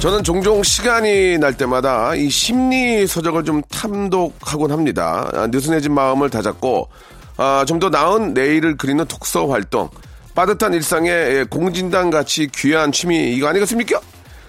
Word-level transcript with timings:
저는 0.00 0.24
종종 0.24 0.62
시간이 0.62 1.36
날 1.38 1.54
때마다 1.56 2.14
이 2.14 2.30
심리 2.30 3.06
서적을 3.06 3.44
좀 3.44 3.60
탐독하곤 3.70 4.72
합니다 4.72 5.30
아, 5.34 5.46
느슨해진 5.46 5.92
마음을 5.92 6.30
다잡고 6.30 6.88
아, 7.36 7.64
좀 7.66 7.78
더 7.80 7.88
나은 7.90 8.32
내일을 8.34 8.76
그리는 8.76 9.04
독서 9.06 9.46
활동 9.46 9.88
빠듯한 10.34 10.72
일상에 10.74 11.10
예, 11.10 11.44
공진단 11.48 12.10
같이 12.10 12.48
귀한 12.54 12.92
취미 12.92 13.32
이거 13.34 13.48
아니겠습니까? 13.48 14.00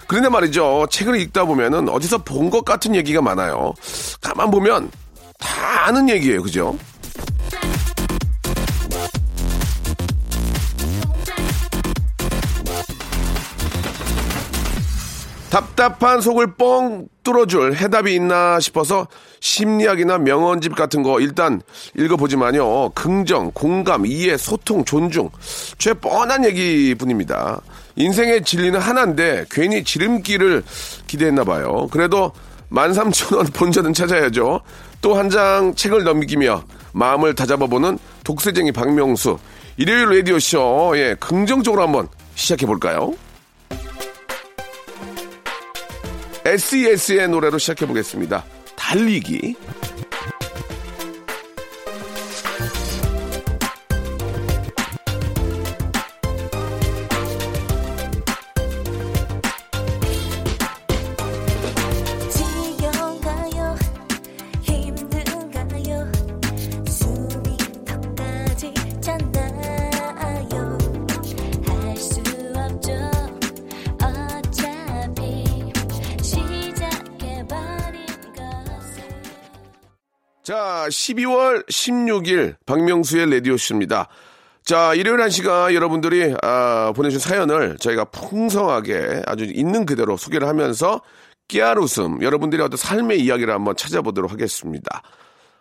그런데 0.06 0.28
말이죠. 0.28 0.86
책을 0.90 1.18
읽다 1.20 1.44
보면은 1.46 1.88
어디서 1.88 2.18
본 2.18 2.50
것 2.50 2.64
같은 2.64 2.94
얘기가 2.94 3.22
많아요. 3.22 3.72
가만 4.20 4.50
보면 4.50 4.90
다 5.38 5.86
아는 5.86 6.08
얘기예요. 6.10 6.42
그죠? 6.42 6.76
답답한 15.52 16.22
속을 16.22 16.54
뻥 16.54 17.08
뚫어줄 17.24 17.74
해답이 17.74 18.14
있나 18.14 18.58
싶어서 18.58 19.06
심리학이나 19.40 20.16
명언집 20.16 20.74
같은 20.74 21.02
거 21.02 21.20
일단 21.20 21.60
읽어보지만요. 21.94 22.92
긍정, 22.94 23.50
공감, 23.52 24.06
이해, 24.06 24.38
소통, 24.38 24.82
존중. 24.86 25.28
죄 25.76 25.92
뻔한 25.92 26.46
얘기뿐입니다. 26.46 27.60
인생의 27.96 28.44
진리는 28.44 28.80
하나인데 28.80 29.44
괜히 29.50 29.84
지름길을 29.84 30.62
기대했나 31.06 31.44
봐요. 31.44 31.86
그래도 31.90 32.32
13,000원 32.70 33.52
본전은 33.52 33.92
찾아야죠. 33.92 34.62
또 35.02 35.14
한 35.18 35.28
장 35.28 35.74
책을 35.74 36.02
넘기며 36.04 36.62
마음을 36.92 37.34
다잡아보는 37.34 37.98
독세쟁이 38.24 38.72
박명수. 38.72 39.38
일요일 39.76 40.16
라디오쇼. 40.16 40.94
예, 40.96 41.14
긍정적으로 41.20 41.82
한번 41.82 42.08
시작해볼까요? 42.36 43.12
SES의 46.52 47.28
노래로 47.28 47.56
시작해 47.56 47.86
보겠습니다. 47.86 48.44
달리기. 48.76 49.54
자, 80.52 80.84
12월 80.86 81.66
16일 81.66 82.56
박명수의 82.66 83.30
라디오쇼입니다. 83.30 84.08
자, 84.62 84.92
일요일 84.92 85.22
한 85.22 85.30
시간 85.30 85.72
여러분들이 85.72 86.34
아, 86.42 86.92
보내주신 86.94 87.26
사연을 87.26 87.78
저희가 87.78 88.04
풍성하게 88.04 89.22
아주 89.24 89.44
있는 89.44 89.86
그대로 89.86 90.18
소개를 90.18 90.46
하면서 90.46 91.00
깨알 91.48 91.78
웃음, 91.78 92.22
여러분들의 92.22 92.66
어떤 92.66 92.76
삶의 92.76 93.22
이야기를 93.22 93.54
한번 93.54 93.76
찾아보도록 93.76 94.30
하겠습니다. 94.30 95.00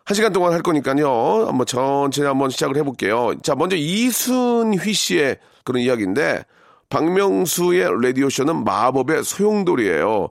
한 0.04 0.14
시간 0.14 0.34
동안 0.34 0.52
할 0.52 0.62
거니까요. 0.62 1.48
한번 1.48 1.66
천천히 1.66 2.28
한번 2.28 2.50
시작을 2.50 2.76
해볼게요. 2.76 3.36
자, 3.44 3.56
먼저 3.56 3.78
이순휘 3.78 4.92
씨의 4.92 5.38
그런 5.64 5.82
이야기인데, 5.84 6.44
박명수의 6.92 7.88
라디오쇼는 8.04 8.64
마법의 8.64 9.24
소용돌이에요. 9.24 10.28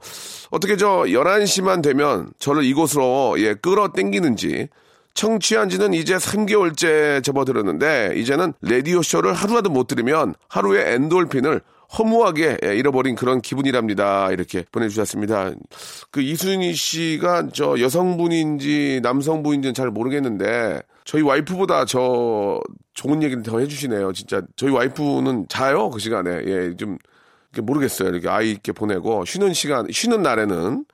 어떻게 0.51 0.77
저 0.77 1.05
11시만 1.07 1.83
되면 1.83 2.31
저를 2.39 2.65
이곳으로 2.65 3.35
예, 3.39 3.55
끌어 3.55 3.89
땡기는지 3.89 4.69
청취한 5.15 5.69
지는 5.69 5.93
이제 5.93 6.17
3개월째 6.17 7.25
접어들었는데 7.25 8.13
이제는 8.17 8.53
라디오쇼를 8.63 9.33
하루라도 9.33 9.71
못 9.71 9.89
들으면 9.89 10.35
하루의 10.49 10.95
엔돌핀을 10.95 11.61
허무하게 11.99 12.59
예, 12.65 12.77
잃어버린 12.77 13.15
그런 13.17 13.41
기분이랍니다. 13.41 14.31
이렇게 14.31 14.65
보내주셨습니다. 14.71 15.53
그 16.11 16.21
이순희 16.23 16.75
씨가 16.75 17.49
저 17.53 17.79
여성분인지 17.81 19.01
남성분인지는 19.03 19.75
잘 19.75 19.91
모르겠는데 19.91 20.81
저희 21.05 21.23
와이프보다 21.23 21.85
저 21.87 22.61
좋은 22.95 23.23
얘기를 23.23 23.43
더 23.43 23.59
해주시네요. 23.59 24.13
진짜 24.13 24.43
저희 24.57 24.71
와이프는 24.71 25.47
자요 25.49 25.91
그 25.91 25.99
시간에 25.99 26.31
예 26.47 26.75
좀 26.77 26.99
모르겠어요. 27.63 28.11
이렇게 28.11 28.29
아이 28.29 28.53
있게 28.53 28.71
보내고 28.73 29.25
쉬는 29.25 29.53
시간 29.55 29.87
쉬는 29.91 30.23
날에는 30.23 30.85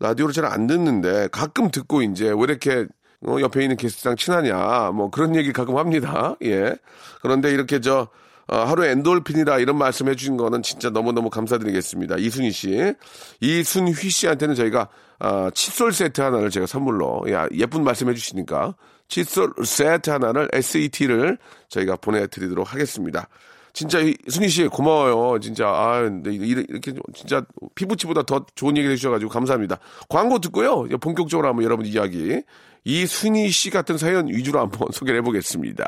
라디오를 0.00 0.34
잘 0.34 0.44
안 0.46 0.66
듣는데 0.66 1.28
가끔 1.30 1.70
듣고 1.70 2.02
이제 2.02 2.26
왜 2.30 2.36
이렇게 2.42 2.86
어, 3.24 3.36
옆에 3.40 3.62
있는 3.62 3.76
게스트랑 3.76 4.16
친하냐 4.16 4.90
뭐 4.92 5.10
그런 5.10 5.36
얘기 5.36 5.52
가끔 5.52 5.76
합니다. 5.76 6.34
예 6.42 6.74
그런데 7.20 7.52
이렇게 7.52 7.80
저 7.80 8.00
어, 8.00 8.08
하루 8.48 8.84
엔돌핀이다 8.84 9.58
이런 9.58 9.78
말씀 9.78 10.08
해주신 10.08 10.36
거는 10.36 10.62
진짜 10.62 10.90
너무너무 10.90 11.30
감사드리겠습니다. 11.30 12.16
이순희 12.18 12.50
씨. 12.52 12.94
이순휘 13.40 14.10
씨한테는 14.10 14.54
저희가 14.54 14.88
아, 15.18 15.50
칫솔 15.54 15.92
세트 15.92 16.20
하나를 16.20 16.50
제가 16.50 16.66
선물로 16.66 17.24
야, 17.30 17.46
예쁜 17.54 17.84
말씀 17.84 18.08
해주시니까 18.10 18.74
칫솔 19.08 19.52
세트 19.64 20.10
하나를 20.10 20.48
SET를 20.52 21.38
저희가 21.68 21.96
보내드리도록 21.96 22.72
하겠습니다. 22.72 23.28
진짜 23.74 24.00
이- 24.00 24.14
순희 24.28 24.48
씨 24.48 24.66
고마워요. 24.66 25.38
진짜 25.40 25.66
아 25.68 26.00
이렇게 26.26 26.92
진짜 27.14 27.42
피부치보다 27.74 28.22
더 28.24 28.44
좋은 28.54 28.76
얘기를 28.76 28.92
해주셔가지고 28.92 29.30
감사합니다. 29.30 29.78
광고 30.10 30.38
듣고요. 30.40 30.84
본격적으로 31.00 31.48
한번 31.48 31.64
여러분 31.64 31.86
이야기 31.86 32.42
이 32.84 33.06
순희 33.06 33.50
씨 33.50 33.70
같은 33.70 33.96
사연 33.96 34.28
위주로 34.28 34.60
한번 34.60 34.88
소개를 34.92 35.20
해보겠습니다. 35.20 35.84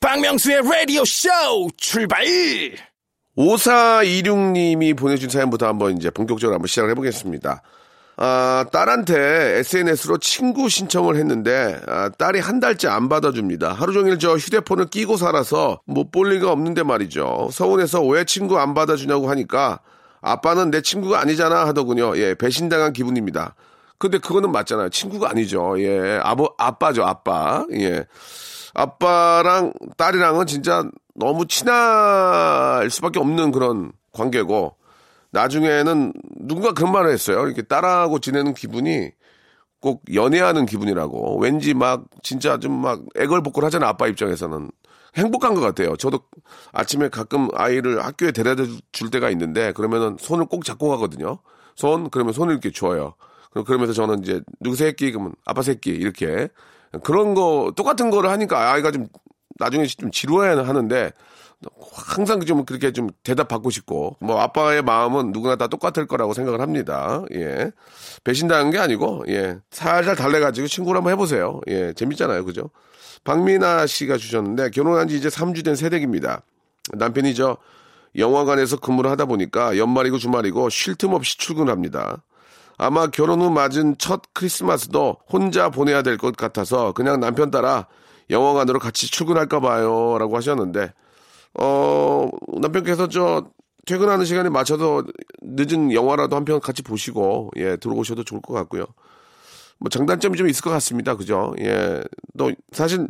박명수의 0.00 0.62
라디오 0.62 1.04
쇼 1.04 1.28
출발. 1.76 2.24
5426님이 3.36 4.96
보내준 4.96 5.28
사연부터 5.28 5.66
한번 5.66 5.96
이제 5.96 6.10
본격적으로 6.10 6.54
한번 6.54 6.66
시작을 6.68 6.90
해보겠습니다. 6.90 7.62
아, 8.20 8.64
딸한테 8.72 9.58
SNS로 9.58 10.18
친구 10.18 10.68
신청을 10.68 11.16
했는데, 11.16 11.78
아, 11.86 12.08
딸이 12.08 12.40
한 12.40 12.58
달째 12.58 12.88
안 12.88 13.08
받아줍니다. 13.08 13.72
하루 13.72 13.92
종일 13.92 14.18
저 14.18 14.36
휴대폰을 14.36 14.86
끼고 14.86 15.16
살아서 15.16 15.80
못 15.84 16.10
볼 16.10 16.30
리가 16.30 16.50
없는데 16.50 16.82
말이죠. 16.82 17.50
서운해서 17.52 18.02
왜 18.04 18.24
친구 18.24 18.58
안 18.58 18.74
받아주냐고 18.74 19.30
하니까, 19.30 19.80
아빠는 20.20 20.72
내 20.72 20.80
친구가 20.80 21.20
아니잖아 21.20 21.66
하더군요. 21.68 22.16
예, 22.18 22.34
배신당한 22.34 22.92
기분입니다. 22.92 23.54
근데 23.98 24.18
그거는 24.18 24.50
맞잖아요. 24.50 24.88
친구가 24.90 25.30
아니죠. 25.30 25.80
예, 25.80 26.18
아버, 26.22 26.52
아빠죠, 26.58 27.04
아빠. 27.04 27.64
예. 27.72 28.04
아빠랑 28.74 29.72
딸이랑은 29.96 30.46
진짜 30.46 30.84
너무 31.14 31.46
친할 31.46 32.88
수밖에 32.90 33.18
없는 33.18 33.50
그런 33.52 33.92
관계고 34.12 34.76
나중에는 35.30 36.12
누군가 36.40 36.72
그런 36.72 36.92
말을 36.92 37.10
했어요. 37.12 37.46
이렇게 37.46 37.62
딸하고 37.62 38.18
지내는 38.18 38.54
기분이 38.54 39.10
꼭 39.80 40.02
연애하는 40.12 40.66
기분이라고 40.66 41.38
왠지 41.38 41.74
막 41.74 42.04
진짜 42.22 42.58
좀 42.58 42.80
막 42.80 43.00
애걸복걸 43.16 43.64
하잖아 43.64 43.88
아빠 43.88 44.08
입장에서는 44.08 44.70
행복한 45.16 45.54
것 45.54 45.60
같아요. 45.60 45.96
저도 45.96 46.20
아침에 46.72 47.08
가끔 47.08 47.48
아이를 47.54 48.04
학교에 48.04 48.32
데려다 48.32 48.64
줄 48.92 49.10
때가 49.10 49.30
있는데 49.30 49.72
그러면은 49.72 50.16
손을 50.18 50.46
꼭 50.46 50.64
잡고 50.64 50.88
가거든요. 50.88 51.38
손 51.76 52.10
그러면 52.10 52.32
손을 52.32 52.52
이렇게 52.52 52.70
줘요. 52.72 53.14
그러면서 53.66 53.92
저는 53.92 54.20
이제 54.22 54.40
누구 54.60 54.76
새끼 54.76 55.10
그러면 55.12 55.34
아빠 55.44 55.62
새끼 55.62 55.90
이렇게 55.90 56.48
그런 57.02 57.34
거 57.34 57.72
똑같은 57.76 58.10
거를 58.10 58.30
하니까 58.30 58.72
아이가 58.72 58.90
좀 58.90 59.06
나중에 59.58 59.86
좀 59.86 60.10
지루해 60.10 60.48
하는데 60.54 61.12
항상 61.92 62.40
좀 62.44 62.64
그렇게 62.64 62.92
좀 62.92 63.10
대답 63.24 63.48
받고 63.48 63.70
싶고 63.70 64.16
뭐 64.20 64.40
아빠의 64.40 64.82
마음은 64.82 65.32
누구나 65.32 65.56
다 65.56 65.66
똑같을 65.66 66.06
거라고 66.06 66.32
생각을 66.32 66.60
합니다. 66.60 67.24
예. 67.34 67.72
배신당한 68.22 68.70
게 68.70 68.78
아니고 68.78 69.24
예. 69.28 69.58
살살 69.70 70.14
달래가지고 70.14 70.68
친구를 70.68 70.98
한번 70.98 71.12
해보세요. 71.12 71.60
예. 71.66 71.92
재밌잖아요. 71.94 72.44
그죠? 72.44 72.70
박미나 73.24 73.86
씨가 73.86 74.16
주셨는데 74.16 74.70
결혼한 74.70 75.08
지 75.08 75.16
이제 75.16 75.28
3주 75.28 75.64
된 75.64 75.74
새댁입니다. 75.74 76.42
남편이 76.92 77.34
저 77.34 77.56
영화관에서 78.16 78.78
근무를 78.78 79.10
하다 79.10 79.26
보니까 79.26 79.76
연말이고 79.76 80.18
주말이고 80.18 80.70
쉴 80.70 80.94
틈 80.94 81.12
없이 81.12 81.36
출근합니다. 81.38 82.22
아마 82.78 83.08
결혼 83.08 83.40
후 83.42 83.50
맞은 83.50 83.96
첫 83.98 84.22
크리스마스도 84.32 85.16
혼자 85.30 85.68
보내야 85.68 86.02
될 86.02 86.16
것 86.16 86.36
같아서 86.36 86.92
그냥 86.92 87.20
남편 87.20 87.50
따라 87.50 87.86
영화관으로 88.30 88.78
같이 88.78 89.10
출근할까 89.10 89.60
봐요. 89.60 90.16
라고 90.18 90.36
하셨는데, 90.36 90.92
어, 91.58 92.28
남편께서 92.60 93.08
저 93.08 93.46
퇴근하는 93.86 94.24
시간에 94.26 94.48
맞춰서 94.50 95.02
늦은 95.42 95.92
영화라도 95.92 96.36
한 96.36 96.44
편 96.44 96.60
같이 96.60 96.82
보시고, 96.82 97.50
예, 97.56 97.76
들어오셔도 97.76 98.22
좋을 98.24 98.40
것 98.42 98.52
같고요. 98.54 98.84
뭐 99.80 99.88
장단점이 99.88 100.36
좀 100.36 100.48
있을 100.48 100.62
것 100.62 100.70
같습니다. 100.70 101.16
그죠? 101.16 101.54
예. 101.60 102.02
또 102.36 102.52
사실 102.72 103.08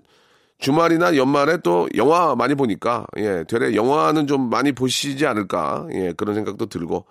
주말이나 0.59 1.17
연말에 1.17 1.59
또 1.65 1.89
영화 1.97 2.35
많이 2.37 2.55
보니까, 2.55 3.07
예, 3.17 3.45
되레 3.49 3.75
영화는 3.75 4.27
좀 4.27 4.49
많이 4.51 4.73
보시지 4.73 5.27
않을까, 5.27 5.87
예, 5.93 6.13
그런 6.17 6.35
생각도 6.35 6.67
들고, 6.67 7.07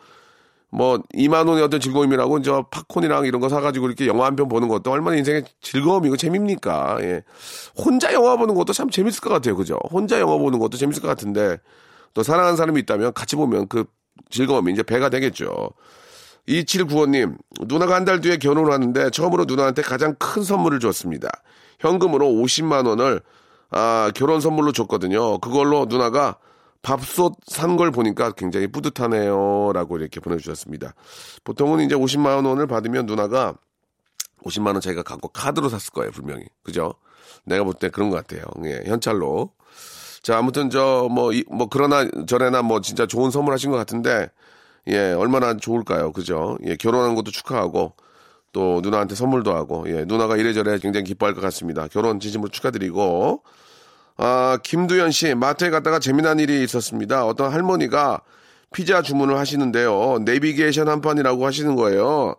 뭐, 0.71 0.99
2만 1.15 1.47
원의 1.47 1.63
어떤 1.63 1.79
즐거움이라고, 1.79 2.41
저 2.41 2.63
팝콘이랑 2.71 3.25
이런 3.25 3.39
거 3.41 3.49
사가지고 3.49 3.87
이렇게 3.87 4.05
영화 4.07 4.25
한 4.25 4.35
편 4.35 4.47
보는 4.49 4.67
것도 4.67 4.91
얼마나 4.91 5.15
인생의 5.17 5.45
즐거움이고 5.61 6.17
재밌니까, 6.17 6.97
예. 7.01 7.23
혼자 7.77 8.13
영화 8.13 8.35
보는 8.35 8.53
것도 8.55 8.73
참 8.73 8.89
재밌을 8.89 9.21
것 9.21 9.29
같아요. 9.29 9.55
그죠? 9.55 9.77
혼자 9.91 10.19
영화 10.19 10.37
보는 10.37 10.59
것도 10.59 10.77
재밌을 10.77 11.01
것 11.01 11.07
같은데, 11.07 11.57
또 12.13 12.23
사랑하는 12.23 12.57
사람이 12.57 12.79
있다면 12.81 13.13
같이 13.13 13.35
보면 13.35 13.67
그 13.67 13.85
즐거움이 14.29 14.73
이제 14.73 14.83
배가 14.83 15.09
되겠죠. 15.09 15.69
2795님, 16.47 17.37
누나가 17.67 17.95
한 17.95 18.05
달 18.05 18.21
뒤에 18.21 18.37
결혼을 18.37 18.71
하는데 18.71 19.09
처음으로 19.09 19.45
누나한테 19.45 19.81
가장 19.81 20.15
큰 20.17 20.43
선물을 20.43 20.79
줬습니다. 20.79 21.29
현금으로 21.79 22.25
50만 22.27 22.87
원을 22.87 23.21
아, 23.69 24.11
결혼 24.15 24.39
선물로 24.39 24.71
줬거든요. 24.71 25.39
그걸로 25.39 25.85
누나가 25.89 26.37
밥솥 26.87 27.33
산 27.47 27.75
걸 27.75 27.91
보니까 27.91 28.31
굉장히 28.31 28.67
뿌듯하네요. 28.67 29.71
라고 29.73 29.97
이렇게 29.97 30.21
보내주셨습니다. 30.21 30.93
보통은 31.43 31.85
이제 31.85 31.95
50만 31.95 32.45
원을 32.45 32.65
받으면 32.65 33.05
누나가 33.05 33.53
50만 34.45 34.67
원 34.67 34.79
자기가 34.79 35.03
갖고 35.03 35.27
카드로 35.27 35.67
샀을 35.67 35.91
거예요. 35.93 36.11
분명히. 36.11 36.45
그죠? 36.63 36.93
내가 37.45 37.65
볼 37.65 37.73
때 37.73 37.89
그런 37.89 38.09
것 38.09 38.15
같아요. 38.15 38.43
예, 38.65 38.83
현찰로. 38.85 39.51
자, 40.23 40.37
아무튼 40.37 40.69
저, 40.69 41.07
뭐, 41.11 41.33
이, 41.33 41.43
뭐, 41.51 41.67
그러나 41.69 42.07
저래나 42.25 42.61
뭐 42.61 42.79
진짜 42.79 43.05
좋은 43.05 43.31
선물 43.31 43.53
하신 43.53 43.69
것 43.71 43.77
같은데, 43.77 44.29
예, 44.87 45.11
얼마나 45.11 45.55
좋을까요? 45.57 46.13
그죠? 46.13 46.57
예, 46.65 46.75
결혼한 46.77 47.15
것도 47.15 47.31
축하하고, 47.31 47.93
또 48.53 48.79
누나한테 48.81 49.15
선물도 49.15 49.53
하고, 49.53 49.85
예, 49.89 50.05
누나가 50.05 50.37
이래저래 50.37 50.79
굉장히 50.79 51.03
기뻐할 51.05 51.35
것 51.35 51.41
같습니다. 51.41 51.87
결혼 51.89 52.19
진심으로 52.21 52.49
축하드리고, 52.49 53.43
아, 54.17 54.57
김두현 54.63 55.11
씨, 55.11 55.35
마트에 55.35 55.69
갔다가 55.69 55.99
재미난 55.99 56.39
일이 56.39 56.63
있었습니다. 56.63 57.25
어떤 57.25 57.51
할머니가 57.51 58.21
피자 58.73 59.01
주문을 59.01 59.37
하시는데요. 59.37 60.19
내비게이션 60.25 60.89
한 60.89 61.01
판이라고 61.01 61.45
하시는 61.45 61.75
거예요. 61.75 62.35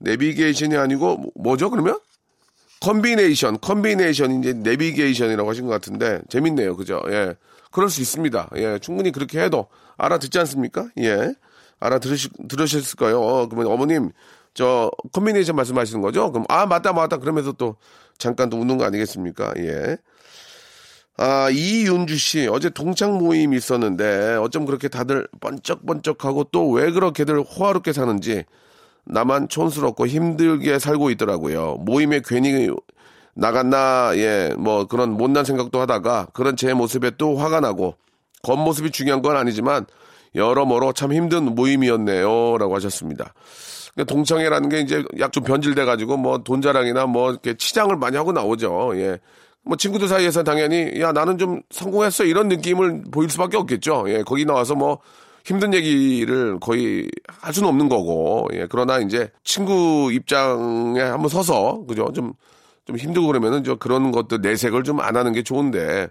내비게이션이 0.00 0.76
아니고, 0.76 1.16
뭐- 1.16 1.32
뭐죠, 1.34 1.70
그러면? 1.70 1.98
콤비네이션, 2.80 3.58
콤비네이션, 3.60 4.40
이제 4.40 4.52
내비게이션이라고 4.52 5.48
하신 5.50 5.64
것 5.66 5.72
같은데, 5.72 6.20
재밌네요. 6.28 6.76
그죠? 6.76 7.02
예. 7.08 7.34
그럴 7.72 7.88
수 7.90 8.00
있습니다. 8.00 8.50
예. 8.56 8.78
충분히 8.78 9.10
그렇게 9.10 9.40
해도 9.40 9.66
알아듣지 9.96 10.38
않습니까? 10.40 10.88
예. 10.98 11.34
알아들으실, 11.80 12.30
들으셨을 12.48 12.96
거예요. 12.96 13.20
어, 13.20 13.48
그러면 13.48 13.72
어머님, 13.72 14.10
저, 14.54 14.90
콤비네이션 15.12 15.56
말씀하시는 15.56 16.00
거죠? 16.02 16.30
그럼, 16.30 16.44
아, 16.48 16.66
맞다, 16.66 16.92
맞다. 16.92 17.16
그러면서 17.16 17.52
또, 17.52 17.76
잠깐 18.18 18.48
또 18.50 18.58
웃는 18.58 18.78
거 18.78 18.84
아니겠습니까? 18.84 19.54
예. 19.58 19.96
아, 21.20 21.50
이윤주 21.50 22.16
씨, 22.16 22.46
어제 22.48 22.70
동창 22.70 23.18
모임이 23.18 23.56
있었는데, 23.56 24.36
어쩜 24.36 24.64
그렇게 24.66 24.86
다들 24.88 25.26
번쩍번쩍하고 25.40 26.44
또 26.52 26.70
왜 26.70 26.90
그렇게들 26.92 27.40
호화롭게 27.42 27.92
사는지, 27.92 28.44
나만 29.04 29.48
촌스럽고 29.48 30.06
힘들게 30.06 30.78
살고 30.78 31.10
있더라고요. 31.10 31.76
모임에 31.80 32.20
괜히 32.24 32.68
나갔나, 33.34 34.12
예, 34.16 34.54
뭐 34.58 34.86
그런 34.86 35.10
못난 35.12 35.44
생각도 35.44 35.80
하다가 35.80 36.28
그런 36.34 36.56
제 36.56 36.72
모습에 36.74 37.12
또 37.18 37.36
화가 37.36 37.60
나고 37.60 37.94
겉모습이 38.42 38.90
중요한 38.90 39.22
건 39.22 39.36
아니지만 39.36 39.86
여러모로 40.34 40.92
참 40.92 41.12
힘든 41.12 41.54
모임이었네요. 41.54 42.58
라고 42.58 42.74
하셨습니다. 42.76 43.32
동창회라는 44.06 44.68
게 44.68 44.80
이제 44.80 45.02
약 45.18 45.32
좀 45.32 45.42
변질돼가지고 45.44 46.16
뭐 46.18 46.38
돈 46.38 46.60
자랑이나 46.62 47.06
뭐 47.06 47.30
이렇게 47.30 47.56
치장을 47.56 47.94
많이 47.96 48.16
하고 48.16 48.32
나오죠. 48.32 48.92
예. 48.96 49.18
뭐 49.64 49.76
친구들 49.76 50.08
사이에서 50.08 50.42
당연히 50.44 51.00
야 51.00 51.12
나는 51.12 51.38
좀 51.38 51.60
성공했어 51.70 52.24
이런 52.24 52.48
느낌을 52.48 53.04
보일 53.12 53.28
수밖에 53.30 53.56
없겠죠. 53.56 54.04
예. 54.08 54.22
거기 54.22 54.44
나와서 54.44 54.74
뭐 54.74 54.98
힘든 55.44 55.74
얘기를 55.74 56.58
거의 56.60 57.08
할 57.28 57.52
수는 57.54 57.68
없는 57.68 57.88
거고. 57.88 58.48
예. 58.54 58.66
그러나 58.70 58.98
이제 59.00 59.30
친구 59.44 60.10
입장에 60.12 61.00
한번 61.00 61.28
서서 61.28 61.84
그죠? 61.88 62.12
좀 62.14 62.32
좀 62.86 62.96
힘들고 62.96 63.26
그러면은 63.26 63.64
저 63.64 63.76
그런 63.76 64.12
것들 64.12 64.40
내색을 64.40 64.82
좀 64.82 65.00
안 65.00 65.14
하는 65.16 65.32
게 65.34 65.42
좋은데 65.42 66.08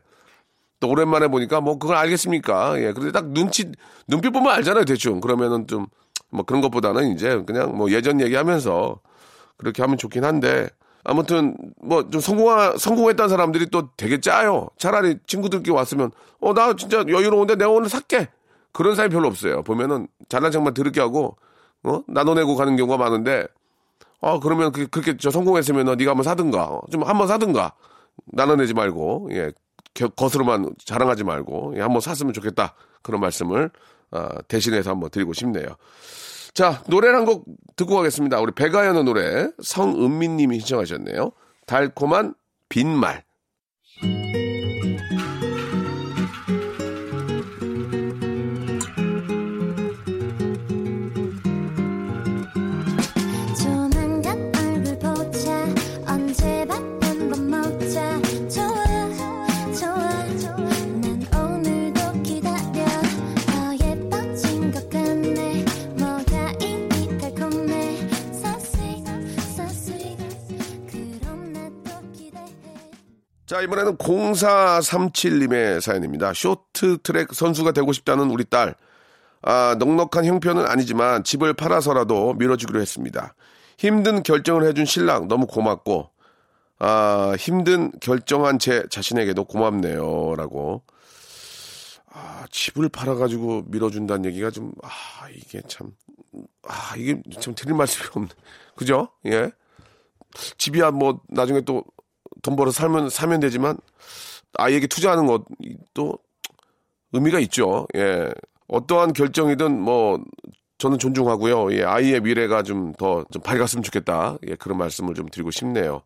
또 0.80 0.90
오랜만에 0.90 1.28
보니까 1.28 1.60
뭐 1.60 1.80
그걸 1.80 1.98
알겠습니까? 1.98 2.80
예. 2.80 2.94
그런데 2.94 3.12
딱 3.12 3.30
눈치 3.32 3.72
눈빛 4.08 4.30
보면 4.32 4.52
알잖아요, 4.54 4.86
대충. 4.86 5.20
그러면은 5.22 5.66
좀 5.68 5.88
뭐 6.30 6.44
그런 6.44 6.62
것보다는 6.62 7.14
이제 7.14 7.42
그냥 7.48 7.76
뭐 7.76 7.90
예전 7.92 8.20
얘기하면서 8.22 9.00
그렇게 9.58 9.82
하면 9.82 9.98
좋긴 9.98 10.24
한데 10.26 10.68
아무튼 11.08 11.56
뭐 11.82 12.04
좀 12.12 12.20
성공하 12.22 12.78
성공했다는 12.78 13.30
사람들이 13.30 13.68
또 13.70 13.90
되게 13.98 14.20
짜요. 14.20 14.68
차라리 14.78 15.18
친구들끼리 15.26 15.72
왔으면 15.74 16.12
어 16.42 16.54
나 16.54 16.76
진짜 16.76 17.00
여유로운데 17.08 17.56
내가 17.56 17.72
오늘 17.72 17.90
살게. 17.90 18.28
그런 18.74 18.96
사람이 18.96 19.14
별로 19.14 19.28
없어요. 19.28 19.64
보면은 19.64 20.08
잘난 20.30 20.52
척만 20.52 20.74
더럽게 20.74 21.00
하고 21.02 21.38
어 21.84 22.02
나눠내고 22.08 22.56
가는 22.56 22.76
경우가 22.76 22.98
많은데 22.98 23.48
아 24.22 24.40
그러면 24.42 24.72
그, 24.72 24.88
그렇게 24.88 25.16
저 25.18 25.32
성공했으면 25.32 25.88
어, 25.88 25.96
네가 25.96 26.12
한번 26.12 26.24
사든가 26.24 26.64
어, 26.66 26.82
좀 26.92 27.04
한번 27.04 27.28
사든가 27.28 27.74
나눠내지 28.26 28.74
말고 28.74 29.30
예 29.32 29.52
겨- 29.94 30.10
겉으로만 30.10 30.74
자랑하지 30.86 31.24
말고 31.24 31.74
예, 31.78 31.82
한번 31.82 32.02
샀으면 32.02 32.34
좋겠다 32.34 32.74
그런 33.02 33.22
말씀을 33.22 33.72
아, 34.12 34.30
대신해서 34.48 34.92
한번 34.92 35.10
드리고 35.10 35.34
싶네요. 35.34 35.68
자 36.58 36.82
노래 36.88 37.10
한 37.10 37.24
곡 37.24 37.46
듣고 37.76 37.98
가겠습니다. 37.98 38.40
우리 38.40 38.52
배가연의 38.52 39.04
노래 39.04 39.52
성은미님이 39.62 40.58
신청하셨네요. 40.62 41.32
달콤한 41.68 42.34
빈말. 42.68 43.24
자, 73.58 73.62
이번에는 73.64 73.98
0437님의 73.98 75.82
사연입니다. 75.82 76.32
쇼트 76.36 77.00
트랙 77.02 77.34
선수가 77.34 77.72
되고 77.72 77.92
싶다는 77.92 78.30
우리 78.30 78.46
딸. 78.46 78.76
아, 79.42 79.76
넉넉한 79.80 80.26
형편은 80.26 80.68
아니지만 80.68 81.24
집을 81.24 81.56
팔아서라도 81.56 82.36
밀어주기로 82.36 82.80
했습니다. 82.80 83.34
힘든 83.80 84.22
결정을 84.22 84.68
해준 84.68 84.86
신랑 84.86 85.28
너무 85.28 85.48
고맙고, 85.48 86.12
아, 86.78 87.34
힘든 87.40 87.92
결정한 88.00 88.60
제 88.60 88.84
자신에게도 88.92 89.46
고맙네요. 89.46 90.36
라고. 90.36 90.84
아, 92.14 92.46
집을 92.52 92.90
팔아가지고 92.90 93.64
밀어준다는 93.70 94.26
얘기가 94.26 94.52
좀, 94.52 94.72
아, 94.84 95.30
이게 95.36 95.62
참, 95.68 95.94
아, 96.62 96.94
이게 96.96 97.20
참 97.40 97.56
드릴 97.56 97.74
말씀이 97.74 98.08
없네. 98.14 98.30
그죠? 98.76 99.08
예. 99.26 99.50
집이야 100.58 100.92
뭐 100.92 101.22
나중에 101.30 101.62
또 101.62 101.84
돈 102.42 102.56
벌어 102.56 102.72
살면 102.72 103.10
사면 103.10 103.40
되지만 103.40 103.78
아이에게 104.58 104.88
투자하는 104.88 105.26
것도 105.28 106.18
의미가 107.14 107.40
있죠. 107.42 107.88
예. 107.96 108.30
어떠한 108.68 109.14
결정이든 109.14 109.80
뭐 109.80 110.20
저는 110.78 111.00
존중하고요. 111.00 111.74
예, 111.74 111.84
아이의 111.84 112.22
미래가 112.22 112.62
좀 112.64 112.94
더좀 112.94 113.42
밝았으면 113.42 113.82
좋겠다. 113.84 114.38
예, 114.48 114.56
그런 114.56 114.78
말씀을 114.78 115.14
좀 115.16 115.28
드리고 115.28 115.50
싶네요. 115.52 116.02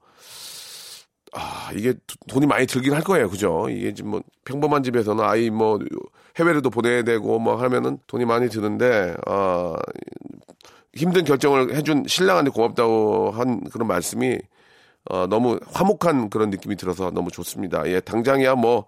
아, 1.34 1.72
이게 1.74 1.94
도- 1.94 2.16
돈이 2.28 2.46
많이 2.46 2.66
들긴 2.68 2.94
할 2.94 3.02
거예요. 3.04 3.30
그죠? 3.30 3.68
이게 3.70 3.94
지금 3.94 4.12
뭐 4.12 4.22
평범한 4.46 4.84
집에서는 4.84 5.24
아이 5.24 5.50
뭐 5.50 5.80
해외로도 6.38 6.70
보내야 6.70 7.04
되고 7.04 7.40
뭐 7.40 7.56
하면은 7.56 8.00
돈이 8.08 8.26
많이 8.26 8.50
드는데 8.50 9.16
아, 9.26 9.76
힘든 10.94 11.24
결정을 11.24 11.74
해준 11.76 12.04
신랑한테 12.08 12.52
고맙다고 12.52 13.32
한 13.32 13.64
그런 13.70 13.88
말씀이 13.88 14.38
어, 15.10 15.28
너무 15.28 15.60
화목한 15.72 16.30
그런 16.30 16.50
느낌이 16.50 16.76
들어서 16.76 17.12
너무 17.12 17.32
좋습니다. 17.32 17.88
예, 17.88 18.00
당장이야 18.00 18.56
뭐, 18.56 18.86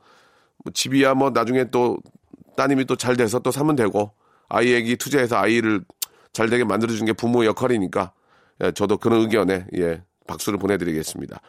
뭐 0.64 0.72
집이야 0.74 1.16
뭐 1.16 1.32
나중에 1.32 1.66
또 1.72 1.98
따님이 2.56 2.86
또 2.86 2.96
잘 2.96 3.16
돼서 3.18 3.40
또 3.40 3.52
사면 3.52 3.76
되고 3.76 4.12
아이에게 4.50 4.96
투자해서 4.96 5.38
아이를 5.38 5.84
잘 6.34 6.50
되게 6.50 6.64
만들어주는 6.64 7.06
게 7.06 7.14
부모의 7.14 7.48
역할이니까 7.50 8.12
예, 8.64 8.72
저도 8.72 8.98
그런 8.98 9.22
의견에 9.22 9.66
예, 9.78 10.04
박수를 10.28 10.60
보내드리겠습니다. 10.60 11.40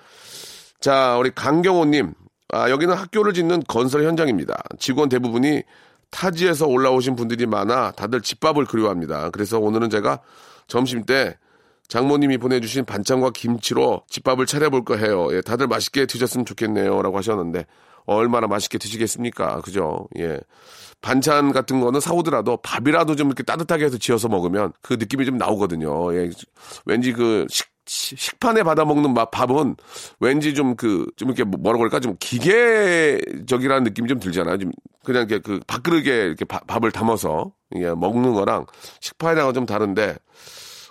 자, 0.80 1.16
우리 1.18 1.30
강경호님. 1.30 2.14
아, 2.52 2.70
여기는 2.70 2.94
학교를 2.94 3.32
짓는 3.32 3.62
건설 3.66 4.04
현장입니다. 4.04 4.54
직원 4.78 5.08
대부분이 5.08 5.62
타지에서 6.10 6.66
올라오신 6.66 7.16
분들이 7.16 7.46
많아 7.46 7.92
다들 7.92 8.20
집밥을 8.20 8.66
그리워합니다. 8.66 9.30
그래서 9.30 9.58
오늘은 9.58 9.90
제가 9.90 10.20
점심 10.68 11.04
때 11.04 11.36
장모님이 11.88 12.38
보내주신 12.38 12.84
반찬과 12.84 13.30
김치로 13.30 14.02
집밥을 14.08 14.46
차려볼까 14.46 14.96
해요. 14.96 15.28
예, 15.32 15.40
다들 15.40 15.66
맛있게 15.66 16.06
드셨으면 16.06 16.46
좋겠네요. 16.46 17.02
라고 17.02 17.18
하셨는데, 17.18 17.66
얼마나 18.06 18.46
맛있게 18.46 18.78
드시겠습니까? 18.78 19.60
그죠? 19.60 20.08
예. 20.18 20.40
반찬 21.00 21.52
같은 21.52 21.80
거는 21.80 22.00
사오더라도 22.00 22.56
밥이라도 22.58 23.16
좀 23.16 23.28
이렇게 23.28 23.42
따뜻하게 23.42 23.84
해서 23.84 23.98
지어서 23.98 24.28
먹으면 24.28 24.72
그 24.80 24.94
느낌이 24.94 25.26
좀 25.26 25.36
나오거든요. 25.36 26.14
예. 26.14 26.30
왠지 26.86 27.12
그 27.12 27.46
식, 27.50 27.68
식판에 27.86 28.62
받아 28.62 28.84
먹는 28.84 29.14
밥은 29.14 29.76
왠지 30.20 30.54
좀 30.54 30.76
그, 30.76 31.06
좀 31.16 31.28
이렇게 31.28 31.44
뭐라고 31.44 31.80
그럴까? 31.80 32.00
좀 32.00 32.16
기계적이라는 32.18 33.84
느낌이 33.84 34.08
좀 34.08 34.18
들잖아요. 34.18 34.58
좀 34.58 34.72
그냥 35.04 35.26
이렇게 35.28 35.38
그 35.42 35.60
밥그릇에 35.66 36.26
이렇게 36.26 36.46
바, 36.46 36.60
밥을 36.60 36.90
담아서 36.92 37.52
예, 37.76 37.90
먹는 37.90 38.32
거랑 38.32 38.64
식판이랑은 39.00 39.52
좀 39.52 39.66
다른데 39.66 40.16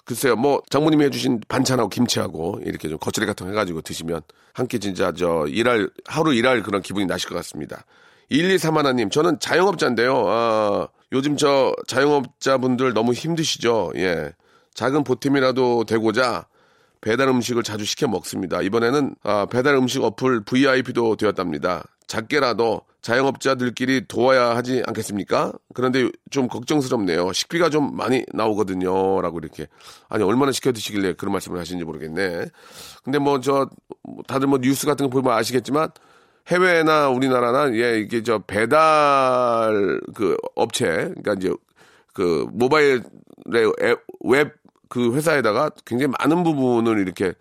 글쎄요, 0.06 0.36
뭐, 0.36 0.62
장모님이 0.70 1.06
해주신 1.06 1.42
반찬하고 1.48 1.90
김치하고 1.90 2.60
이렇게 2.66 2.90
좀 2.90 2.98
겉절이 2.98 3.26
같은 3.26 3.46
거 3.46 3.52
해가지고 3.52 3.82
드시면 3.82 4.22
한 4.54 4.68
끼 4.68 4.80
진짜 4.80 5.12
저 5.14 5.46
일할, 5.48 5.90
하루 6.06 6.34
일할 6.34 6.62
그런 6.62 6.82
기분이 6.82 7.06
나실 7.06 7.30
것 7.30 7.36
같습니다. 7.36 7.86
1231님, 8.32 9.12
저는 9.12 9.40
자영업자인데요. 9.40 10.26
아, 10.28 10.88
요즘 11.12 11.38
저 11.38 11.74
자영업자분들 11.88 12.94
너무 12.94 13.14
힘드시죠? 13.14 13.92
예. 13.96 14.34
작은 14.74 15.04
보탬이라도 15.04 15.84
되고자 15.86 16.48
배달 17.02 17.28
음식을 17.30 17.64
자주 17.64 17.86
시켜 17.86 18.08
먹습니다. 18.08 18.62
이번에는 18.62 19.16
아, 19.24 19.46
배달 19.46 19.76
음식 19.76 20.04
어플 20.04 20.42
VIP도 20.46 21.16
되었답니다. 21.16 21.84
작게라도 22.08 22.82
자영업자들끼리 23.04 24.08
도와야 24.08 24.56
하지 24.56 24.82
않겠습니까? 24.88 25.54
그런데 25.76 26.10
좀 26.32 26.48
걱정스럽네요. 26.48 27.32
식비가 27.34 27.70
좀 27.70 27.96
많이 27.96 28.26
나오거든요. 28.34 29.22
라고 29.22 29.38
이렇게. 29.38 29.68
아니, 30.10 30.24
얼마나 30.24 30.52
시켜 30.52 30.72
드시길래 30.72 31.14
그런 31.14 31.34
말씀을 31.34 31.60
하시는지 31.60 31.86
모르겠네. 31.86 32.48
근데 33.04 33.20
뭐, 33.20 33.40
저, 33.40 33.70
다들 34.28 34.48
뭐 34.48 34.58
뉴스 34.60 34.88
같은 34.88 35.06
거 35.06 35.10
보면 35.12 35.38
아시겠지만 35.38 35.90
해외나 36.48 37.10
우리나라나, 37.10 37.76
예, 37.76 38.00
이게 38.00 38.24
저 38.24 38.40
배달 38.40 40.02
그 40.16 40.36
업체, 40.56 40.86
그러니까 40.88 41.34
이제 41.34 41.54
그 42.14 42.48
모바일의 42.52 43.04
웹 44.22 44.64
그 44.94 45.16
회사에다가 45.16 45.72
굉장히 45.88 46.14
많은 46.20 46.44
부분을 46.44 47.00
이렇게 47.00 47.34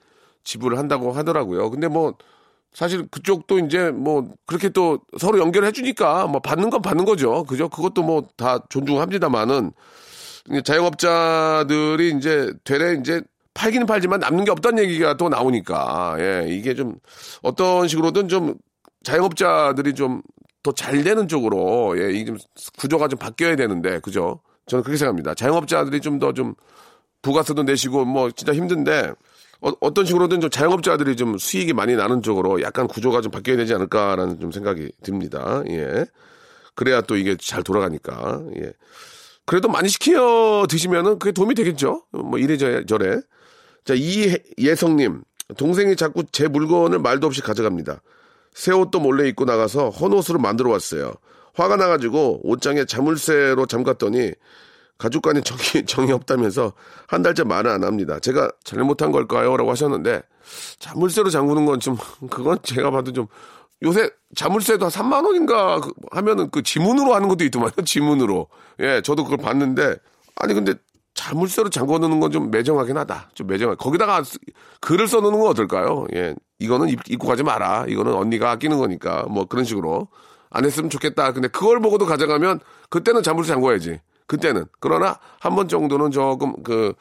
지불을 0.42 0.78
한다고 0.78 1.12
하더라고요. 1.12 1.68
근데 1.68 1.86
뭐, 1.86 2.14
사실 2.74 3.06
그쪽도 3.08 3.58
이제 3.60 3.90
뭐 3.90 4.28
그렇게 4.46 4.68
또 4.70 5.00
서로 5.18 5.38
연결해 5.38 5.72
주니까 5.72 6.26
뭐 6.26 6.40
받는 6.40 6.70
건 6.70 6.80
받는 6.82 7.04
거죠. 7.04 7.44
그죠? 7.44 7.68
그것도 7.68 8.02
뭐 8.02 8.22
다 8.36 8.60
존중합니다만은 8.70 9.72
자영업자들이 10.64 12.14
이제 12.16 12.52
되레 12.64 12.98
이제 13.00 13.22
팔기는 13.54 13.86
팔지만 13.86 14.20
남는 14.20 14.44
게 14.44 14.50
없다는 14.50 14.82
얘기가 14.84 15.16
또 15.16 15.28
나오니까 15.28 16.16
예, 16.18 16.46
이게 16.48 16.74
좀 16.74 16.94
어떤 17.42 17.86
식으로든 17.88 18.28
좀 18.28 18.54
자영업자들이 19.04 19.94
좀 19.94 20.22
더 20.64 20.70
잘 20.72 21.02
되는 21.02 21.26
쪽으로 21.26 21.98
예, 21.98 22.12
이게 22.12 22.24
좀 22.26 22.38
구조가 22.78 23.08
좀 23.08 23.18
바뀌어야 23.18 23.56
되는데 23.56 23.98
그죠? 23.98 24.40
저는 24.66 24.84
그렇게 24.84 24.96
생각합니다. 24.96 25.34
자영업자들이 25.34 26.00
좀 26.00 26.20
더좀 26.20 26.54
부가세도 27.20 27.64
내시고 27.64 28.04
뭐 28.04 28.30
진짜 28.30 28.54
힘든데 28.54 29.12
어, 29.62 29.94
떤 29.94 30.04
식으로든 30.04 30.40
좀 30.40 30.50
자영업자들이 30.50 31.14
좀 31.16 31.38
수익이 31.38 31.72
많이 31.72 31.94
나는 31.94 32.20
쪽으로 32.20 32.62
약간 32.62 32.88
구조가 32.88 33.20
좀 33.20 33.30
바뀌어야 33.30 33.56
되지 33.56 33.74
않을까라는 33.74 34.40
좀 34.40 34.50
생각이 34.50 34.90
듭니다. 35.02 35.62
예. 35.68 36.04
그래야 36.74 37.00
또 37.00 37.16
이게 37.16 37.36
잘 37.40 37.62
돌아가니까. 37.62 38.42
예. 38.56 38.72
그래도 39.46 39.68
많이 39.68 39.88
시켜 39.88 40.66
드시면은 40.68 41.18
그게 41.18 41.32
도움이 41.32 41.54
되겠죠. 41.54 42.04
뭐 42.10 42.38
이래저래. 42.38 43.20
자, 43.84 43.94
이예성님. 43.94 45.22
동생이 45.56 45.96
자꾸 45.96 46.24
제 46.32 46.48
물건을 46.48 46.98
말도 46.98 47.26
없이 47.26 47.40
가져갑니다. 47.40 48.00
새 48.54 48.72
옷도 48.72 49.00
몰래 49.00 49.28
입고 49.28 49.44
나가서 49.44 49.90
헌 49.90 50.12
옷으로 50.12 50.38
만들어 50.38 50.70
왔어요. 50.70 51.12
화가 51.54 51.76
나가지고 51.76 52.40
옷장에 52.44 52.84
자물쇠로 52.84 53.66
잠갔더니 53.66 54.32
가족 55.02 55.22
간에 55.22 55.40
정이, 55.40 55.84
정이 55.86 56.12
없다면서 56.12 56.72
한 57.08 57.22
달째 57.22 57.42
말을 57.42 57.70
안 57.72 57.82
합니다. 57.82 58.20
제가 58.20 58.52
잘못한 58.62 59.10
걸까요? 59.10 59.56
라고 59.56 59.70
하셨는데, 59.72 60.22
자물쇠로 60.78 61.28
잠그는 61.28 61.66
건 61.66 61.80
좀, 61.80 61.96
그건 62.30 62.58
제가 62.62 62.92
봐도 62.92 63.12
좀, 63.12 63.26
요새 63.82 64.08
자물쇠도 64.36 64.84
한 64.86 64.90
3만 64.92 65.26
원인가 65.26 65.80
그 65.80 65.90
하면은 66.12 66.50
그 66.50 66.62
지문으로 66.62 67.14
하는 67.16 67.28
것도 67.28 67.42
있더만요. 67.44 67.72
지문으로. 67.84 68.46
예, 68.78 69.00
저도 69.02 69.24
그걸 69.24 69.38
봤는데, 69.38 69.96
아니 70.36 70.54
근데 70.54 70.74
자물쇠로 71.14 71.68
잠궈 71.68 71.98
놓는 71.98 72.20
건 72.20 72.30
좀 72.30 72.52
매정하긴 72.52 72.96
하다. 72.96 73.30
좀 73.34 73.48
매정하. 73.48 73.74
거기다가 73.74 74.22
글을 74.80 75.08
써 75.08 75.20
놓는 75.20 75.36
건 75.40 75.48
어떨까요? 75.48 76.06
예, 76.14 76.36
이거는 76.60 76.90
입고 76.90 77.26
가지 77.26 77.42
마라. 77.42 77.86
이거는 77.88 78.14
언니가 78.14 78.52
아끼는 78.52 78.78
거니까. 78.78 79.24
뭐 79.28 79.46
그런 79.46 79.64
식으로. 79.64 80.06
안 80.50 80.64
했으면 80.64 80.88
좋겠다. 80.88 81.32
근데 81.32 81.48
그걸 81.48 81.80
보고도 81.80 82.06
가져가면 82.06 82.60
그때는 82.88 83.22
자물쇠 83.24 83.48
잠궈야지. 83.52 84.00
그때는. 84.32 84.64
그러나 84.80 85.18
한 85.40 85.54
번 85.54 85.68
정도는 85.68 86.10
조금 86.10 86.54
그, 86.62 86.94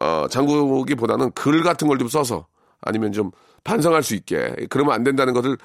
어, 0.00 0.26
장구기보다는 0.28 1.32
글 1.32 1.62
같은 1.62 1.88
걸 1.88 1.98
좀 1.98 2.08
써서 2.08 2.46
아니면 2.82 3.12
좀 3.12 3.30
반성할 3.64 4.02
수 4.02 4.14
있게 4.14 4.54
그러면 4.68 4.94
안 4.94 5.02
된다는 5.02 5.32
것을 5.32 5.56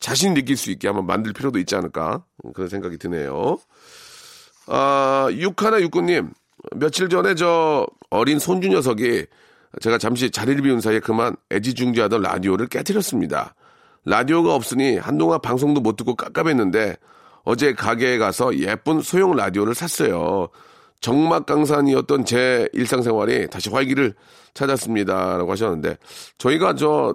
자신 0.00 0.34
느낄 0.34 0.56
수 0.56 0.70
있게 0.70 0.88
한번 0.88 1.06
만들 1.06 1.32
필요도 1.32 1.58
있지 1.58 1.76
않을까 1.76 2.24
그런 2.54 2.68
생각이 2.68 2.96
드네요. 2.98 3.58
아, 4.68 5.28
육하나 5.32 5.80
육구님 5.80 6.30
며칠 6.76 7.08
전에 7.08 7.34
저 7.34 7.86
어린 8.10 8.38
손주 8.38 8.68
녀석이 8.68 9.26
제가 9.80 9.98
잠시 9.98 10.30
자리를 10.30 10.62
비운 10.62 10.80
사이에 10.80 11.00
그만 11.00 11.36
애지중지하던 11.52 12.22
라디오를 12.22 12.66
깨뜨렸습니다. 12.68 13.54
라디오가 14.04 14.54
없으니 14.54 14.96
한동안 14.98 15.40
방송도 15.40 15.80
못 15.80 15.96
듣고 15.96 16.14
깝깝했는데 16.16 16.96
어제 17.46 17.72
가게에 17.74 18.18
가서 18.18 18.58
예쁜 18.58 19.00
소형 19.00 19.36
라디오를 19.36 19.74
샀어요. 19.74 20.48
정막강산이었던 21.00 22.24
제 22.24 22.68
일상생활이 22.72 23.46
다시 23.48 23.70
활기를 23.70 24.14
찾았습니다. 24.52 25.38
라고 25.38 25.52
하셨는데, 25.52 25.96
저희가 26.38 26.74
저 26.74 27.14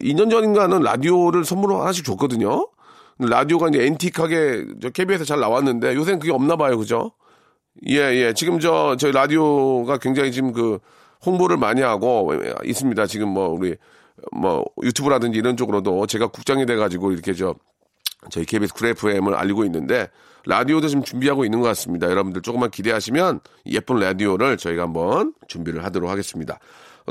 2년 0.00 0.30
전인가는 0.30 0.80
라디오를 0.80 1.44
선물로 1.44 1.80
하나씩 1.80 2.04
줬거든요. 2.04 2.68
라디오가 3.18 3.68
이제 3.68 3.84
antique하게 3.84 4.66
저 4.80 4.90
KBS에 4.90 5.24
잘 5.24 5.40
나왔는데, 5.40 5.96
요새는 5.96 6.20
그게 6.20 6.32
없나 6.32 6.54
봐요. 6.54 6.78
그죠? 6.78 7.10
예, 7.88 7.96
예. 7.96 8.32
지금 8.32 8.60
저, 8.60 8.94
저희 8.96 9.10
라디오가 9.10 9.98
굉장히 9.98 10.30
지금 10.30 10.52
그 10.52 10.78
홍보를 11.26 11.56
많이 11.56 11.80
하고 11.82 12.32
있습니다. 12.64 13.06
지금 13.06 13.30
뭐 13.30 13.48
우리 13.48 13.74
뭐 14.30 14.64
유튜브라든지 14.84 15.36
이런 15.36 15.56
쪽으로도 15.56 16.06
제가 16.06 16.28
국장이 16.28 16.64
돼가지고 16.64 17.10
이렇게 17.10 17.34
저 17.34 17.56
저희 18.30 18.44
KBS 18.44 18.74
Cool 18.74 18.88
FM을 18.88 19.34
알리고 19.34 19.64
있는데 19.64 20.08
라디오도 20.46 20.88
지금 20.88 21.02
준비하고 21.02 21.44
있는 21.44 21.60
것 21.60 21.66
같습니다. 21.68 22.10
여러분들 22.10 22.42
조금만 22.42 22.70
기대하시면 22.70 23.40
예쁜 23.66 23.96
라디오를 23.96 24.56
저희가 24.58 24.82
한번 24.82 25.34
준비를 25.48 25.84
하도록 25.84 26.10
하겠습니다. 26.10 26.58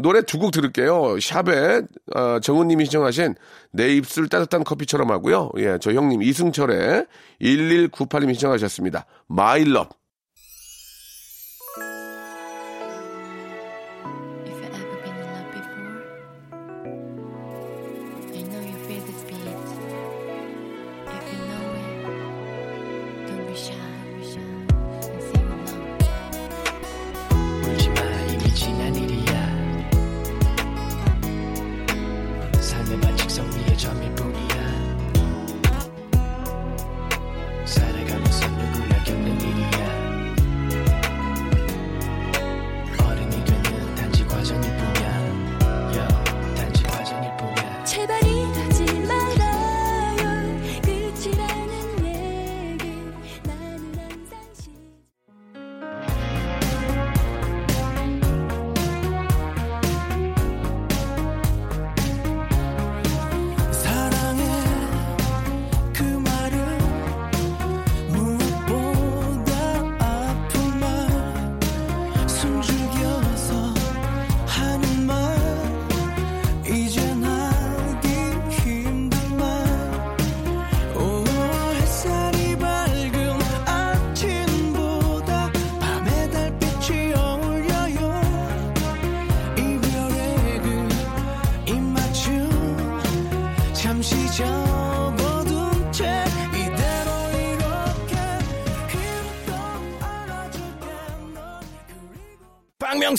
노래 0.01 0.21
두 0.23 0.39
곡 0.39 0.51
들을게요. 0.51 1.19
샵에 1.19 1.81
어, 2.15 2.39
정은님이 2.39 2.85
신청하신 2.85 3.35
내 3.71 3.95
입술 3.95 4.27
따뜻한 4.27 4.63
커피처럼 4.63 5.11
하고요. 5.11 5.51
예, 5.57 5.77
저 5.79 5.93
형님 5.93 6.23
이승철의 6.23 7.05
1198님이 7.41 8.33
신청하셨습니다. 8.33 9.05
If 9.39 9.89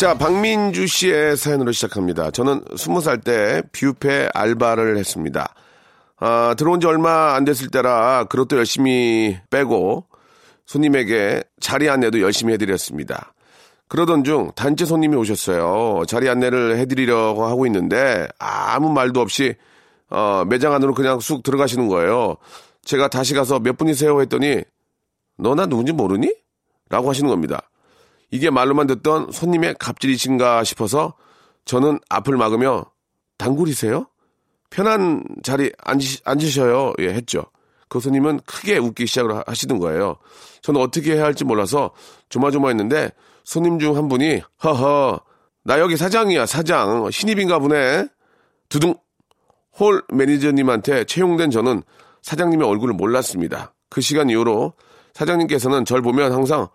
자, 0.00 0.14
박민주 0.14 0.86
씨의 0.86 1.36
사연으로 1.36 1.72
시작합니다. 1.72 2.30
저는 2.30 2.64
20살 2.68 3.22
때 3.22 3.62
뷔페 3.70 4.30
알바를 4.32 4.96
했습니다. 4.96 5.54
아, 6.16 6.54
들어온 6.56 6.80
지 6.80 6.86
얼마 6.86 7.34
안 7.34 7.44
됐을 7.44 7.68
때라 7.68 8.24
그것도 8.30 8.56
열심히 8.56 9.36
빼고 9.50 10.06
손님에게 10.64 11.42
자리 11.60 11.90
안내도 11.90 12.22
열심히 12.22 12.54
해드렸습니다. 12.54 13.34
그러던 13.88 14.24
중 14.24 14.52
단체 14.56 14.86
손님이 14.86 15.16
오셨어요. 15.16 16.04
자리 16.06 16.30
안내를 16.30 16.78
해드리려고 16.78 17.44
하고 17.44 17.66
있는데 17.66 18.26
아무 18.38 18.90
말도 18.94 19.20
없이 19.20 19.54
어, 20.08 20.44
매장 20.48 20.72
안으로 20.72 20.94
그냥 20.94 21.20
쑥 21.20 21.42
들어가시는 21.42 21.88
거예요. 21.88 22.36
제가 22.86 23.08
다시 23.08 23.34
가서 23.34 23.58
몇 23.58 23.76
분이세요 23.76 24.18
했더니 24.22 24.62
너나 25.36 25.66
누군지 25.66 25.92
모르니? 25.92 26.32
라고 26.88 27.10
하시는 27.10 27.28
겁니다. 27.28 27.69
이게 28.30 28.50
말로만 28.50 28.86
듣던 28.86 29.32
손님의 29.32 29.76
갑질이신가 29.78 30.64
싶어서 30.64 31.14
저는 31.64 31.98
앞을 32.08 32.36
막으며 32.36 32.84
단골이세요? 33.38 34.06
편한 34.70 35.24
자리 35.42 35.72
앉으, 35.82 36.18
앉으셔요. 36.24 36.92
예, 37.00 37.08
했죠. 37.08 37.44
그 37.88 37.98
손님은 37.98 38.40
크게 38.46 38.78
웃기 38.78 39.06
시작을 39.06 39.34
하- 39.36 39.44
하시는 39.46 39.78
거예요. 39.78 40.16
저는 40.62 40.80
어떻게 40.80 41.14
해야 41.16 41.24
할지 41.24 41.44
몰라서 41.44 41.90
조마조마했는데 42.28 43.10
손님 43.42 43.78
중 43.80 43.96
한 43.96 44.08
분이 44.08 44.42
허허 44.62 45.20
나 45.64 45.80
여기 45.80 45.96
사장이야 45.96 46.46
사장 46.46 47.10
신입인가 47.10 47.58
보네 47.58 48.06
두둥 48.68 48.94
홀 49.78 50.02
매니저님한테 50.12 51.04
채용된 51.04 51.50
저는 51.50 51.82
사장님의 52.22 52.66
얼굴을 52.68 52.94
몰랐습니다. 52.94 53.74
그 53.88 54.00
시간 54.00 54.30
이후로 54.30 54.74
사장님께서는 55.14 55.84
절 55.84 56.00
보면 56.02 56.32
항상 56.32 56.68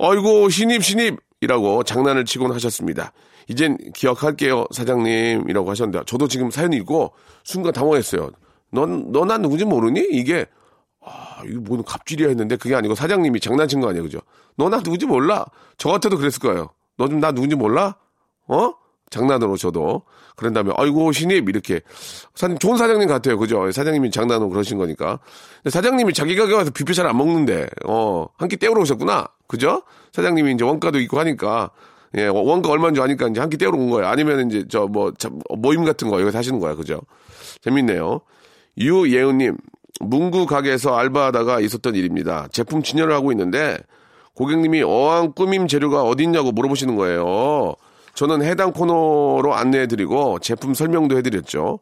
아이고 0.00 0.48
신입 0.48 0.82
신입 0.84 1.18
이라고 1.40 1.82
장난을 1.82 2.24
치곤 2.24 2.52
하셨습니다. 2.52 3.12
이젠 3.48 3.76
기억할게요 3.94 4.66
사장님 4.70 5.48
이라고 5.48 5.70
하셨는데 5.70 6.04
저도 6.06 6.28
지금 6.28 6.50
사연 6.50 6.72
읽고 6.72 7.12
순간 7.44 7.72
당황했어요. 7.72 8.30
넌너난 8.70 9.42
누군지 9.42 9.64
모르니? 9.64 10.06
이게 10.12 10.46
아, 11.04 11.42
이거 11.46 11.60
뭐는 11.60 11.84
갑질이야 11.84 12.28
했는데 12.28 12.56
그게 12.56 12.74
아니고 12.74 12.94
사장님이 12.94 13.40
장난친 13.40 13.80
거 13.80 13.88
아니에요, 13.88 14.02
그죠? 14.04 14.20
너나 14.56 14.80
누군지 14.80 15.06
몰라? 15.06 15.46
저 15.78 15.88
같아도 15.90 16.16
그랬을 16.18 16.40
거예요. 16.40 16.68
너 16.98 17.06
좀 17.08 17.20
나 17.20 17.32
누군지 17.32 17.56
몰라? 17.56 17.96
어? 18.46 18.72
장난으로 19.10 19.56
저도. 19.56 20.02
그런 20.36 20.54
다음에, 20.54 20.72
아이고, 20.76 21.12
신입, 21.12 21.48
이렇게. 21.48 21.80
사장님, 22.34 22.58
좋은 22.58 22.76
사장님 22.76 23.08
같아요, 23.08 23.38
그죠? 23.38 23.70
사장님이 23.70 24.10
장난으로 24.10 24.48
그러신 24.48 24.78
거니까. 24.78 25.18
사장님이 25.68 26.14
자기 26.14 26.36
가게 26.36 26.54
와서 26.54 26.70
뷔페 26.70 26.92
잘 26.94 27.06
안 27.06 27.16
먹는데, 27.18 27.68
어, 27.86 28.26
한 28.38 28.48
끼 28.48 28.56
때우러 28.56 28.80
오셨구나? 28.82 29.26
그죠? 29.46 29.82
사장님이 30.12 30.52
이제 30.54 30.64
원가도 30.64 30.98
있고 31.00 31.18
하니까, 31.18 31.70
예, 32.16 32.26
원가 32.26 32.70
얼마인 32.70 32.94
줄 32.94 33.04
아니까 33.04 33.28
이제 33.28 33.40
한 33.40 33.50
끼 33.50 33.56
때우러 33.58 33.76
온 33.76 33.90
거예요. 33.90 34.06
아니면 34.08 34.48
이제 34.50 34.64
저 34.70 34.86
뭐, 34.86 35.12
참, 35.18 35.40
모임 35.58 35.84
같은 35.84 36.08
거 36.08 36.20
여기서 36.20 36.38
하시는 36.38 36.58
거야, 36.60 36.74
그죠? 36.74 37.00
재밌네요. 37.62 38.20
유예은님, 38.78 39.56
문구 40.00 40.46
가게에서 40.46 40.96
알바하다가 40.96 41.60
있었던 41.60 41.94
일입니다. 41.94 42.48
제품 42.52 42.82
진열을 42.82 43.12
하고 43.12 43.32
있는데 43.32 43.76
고객님이 44.34 44.82
어항 44.82 45.32
꾸밈 45.34 45.68
재료가 45.68 46.02
어딨냐고 46.04 46.52
물어보시는 46.52 46.96
거예요. 46.96 47.74
저는 48.20 48.42
해당 48.42 48.72
코너로 48.72 49.54
안내해드리고 49.54 50.40
제품 50.40 50.74
설명도 50.74 51.16
해드렸죠. 51.16 51.78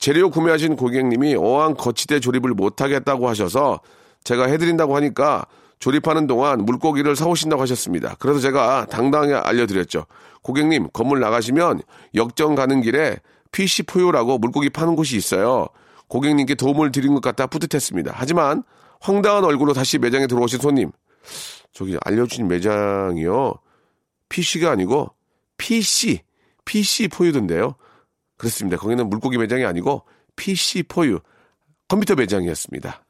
재료 0.00 0.28
구매하신 0.28 0.74
고객님이 0.74 1.36
어항 1.36 1.74
거치대 1.74 2.18
조립을 2.18 2.50
못하겠다고 2.50 3.28
하셔서 3.28 3.78
제가 4.24 4.46
해드린다고 4.46 4.96
하니까 4.96 5.46
조립하는 5.78 6.26
동안 6.26 6.64
물고기를 6.64 7.14
사오신다고 7.14 7.62
하셨습니다. 7.62 8.16
그래서 8.18 8.40
제가 8.40 8.86
당당하게 8.90 9.34
알려드렸죠. 9.34 10.06
고객님, 10.42 10.88
건물 10.92 11.20
나가시면 11.20 11.82
역정 12.16 12.56
가는 12.56 12.80
길에 12.80 13.16
PC 13.52 13.84
포요라고 13.84 14.38
물고기 14.38 14.70
파는 14.70 14.96
곳이 14.96 15.16
있어요. 15.16 15.68
고객님께 16.08 16.56
도움을 16.56 16.90
드린 16.90 17.14
것 17.14 17.22
같아 17.22 17.46
뿌듯했습니다. 17.46 18.10
하지만 18.16 18.64
황당한 18.98 19.44
얼굴로 19.44 19.74
다시 19.74 19.98
매장에 19.98 20.26
들어오신 20.26 20.58
손님. 20.58 20.90
저기 21.72 21.96
알려주신 22.04 22.48
매장이요. 22.48 23.54
PC가 24.28 24.72
아니고 24.72 25.12
PC, 25.58 26.22
PC 26.64 27.08
포유던데요. 27.08 27.74
그렇습니다. 28.38 28.76
거기는 28.78 29.08
물고기 29.08 29.36
매장이 29.38 29.64
아니고 29.64 30.04
PC 30.36 30.84
포유, 30.84 31.18
컴퓨터 31.88 32.14
매장이었습니다. 32.14 33.04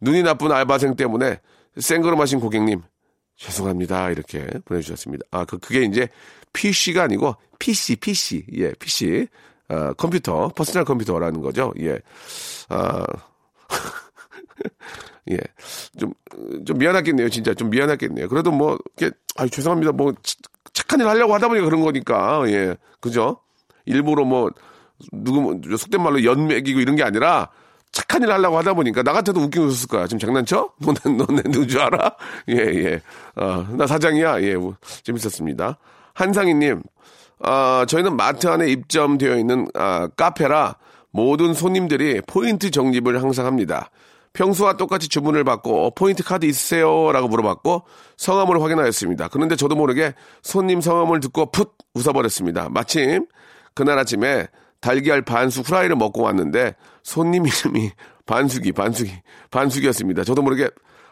눈이 0.00 0.22
나쁜 0.22 0.52
알바생 0.52 0.96
때문에 0.96 1.40
생걸음하신 1.78 2.40
고객님 2.40 2.82
죄송합니다 3.36 4.10
이렇게 4.10 4.46
보내주셨습니다. 4.64 5.24
아 5.30 5.44
그 5.44 5.58
그게 5.58 5.82
이제 5.82 6.08
PC가 6.52 7.02
아니고 7.04 7.34
PC, 7.58 7.96
PC, 7.96 8.46
예, 8.58 8.72
PC, 8.74 9.26
아, 9.68 9.92
컴퓨터, 9.94 10.48
퍼스널 10.50 10.84
컴퓨터라는 10.84 11.40
거죠. 11.40 11.72
예, 11.80 11.98
아. 12.68 13.04
예. 15.30 15.38
좀, 15.98 16.12
좀 16.66 16.78
미안하겠네요. 16.78 17.28
진짜 17.30 17.54
좀 17.54 17.70
미안하겠네요. 17.70 18.28
그래도 18.28 18.50
뭐, 18.50 18.78
이렇게, 18.98 19.16
아 19.36 19.46
죄송합니다. 19.46 19.92
뭐, 19.92 20.12
치- 20.22 20.36
착한 20.74 21.00
일 21.00 21.08
하려고 21.08 21.34
하다 21.34 21.48
보니까 21.48 21.64
그런 21.64 21.80
거니까, 21.80 22.42
예. 22.48 22.76
그죠? 23.00 23.38
일부러 23.86 24.24
뭐, 24.24 24.50
누구, 25.12 25.40
뭐 25.40 25.58
속된 25.76 26.02
말로 26.02 26.22
엿 26.24 26.46
맥이고 26.46 26.80
이런 26.80 26.96
게 26.96 27.02
아니라, 27.02 27.48
착한 27.92 28.22
일 28.22 28.30
하려고 28.30 28.58
하다 28.58 28.74
보니까, 28.74 29.02
나 29.02 29.12
같아도 29.12 29.40
웃기고 29.40 29.66
있었을 29.66 29.88
거야. 29.88 30.06
지금 30.06 30.18
장난쳐? 30.18 30.70
너네, 31.04 31.16
너네 31.16 31.66
줄 31.66 31.80
알아? 31.80 32.16
예, 32.50 32.54
예. 32.56 33.00
어, 33.36 33.66
나 33.70 33.86
사장이야. 33.86 34.42
예, 34.42 34.56
뭐, 34.56 34.76
재밌었습니다. 35.04 35.78
한상희님, 36.12 36.82
아, 37.40 37.84
저희는 37.88 38.16
마트 38.16 38.48
안에 38.48 38.68
입점되어 38.68 39.36
있는 39.36 39.68
아, 39.74 40.08
카페라 40.16 40.76
모든 41.10 41.54
손님들이 41.54 42.20
포인트 42.26 42.70
적립을 42.70 43.22
항상 43.22 43.46
합니다. 43.46 43.90
평소와 44.34 44.76
똑같이 44.76 45.08
주문을 45.08 45.44
받고 45.44 45.86
어, 45.86 45.90
포인트 45.94 46.22
카드 46.22 46.44
있으세요? 46.44 47.12
라고 47.12 47.28
물어봤고 47.28 47.84
성함을 48.16 48.60
확인하였습니다. 48.60 49.28
그런데 49.28 49.56
저도 49.56 49.74
모르게 49.76 50.14
손님 50.42 50.80
성함을 50.80 51.20
듣고 51.20 51.50
풋 51.50 51.72
웃어버렸습니다. 51.94 52.68
마침 52.68 53.26
그날 53.74 53.98
아침에 53.98 54.48
달걀 54.80 55.22
반숙 55.22 55.68
후라이를 55.68 55.96
먹고 55.96 56.22
왔는데 56.22 56.74
손님 57.02 57.46
이름이 57.46 57.92
반숙이 58.26 58.72
반숙이 58.72 59.12
반숙이었습니다. 59.50 60.24
저도 60.24 60.42
모르게 60.42 60.68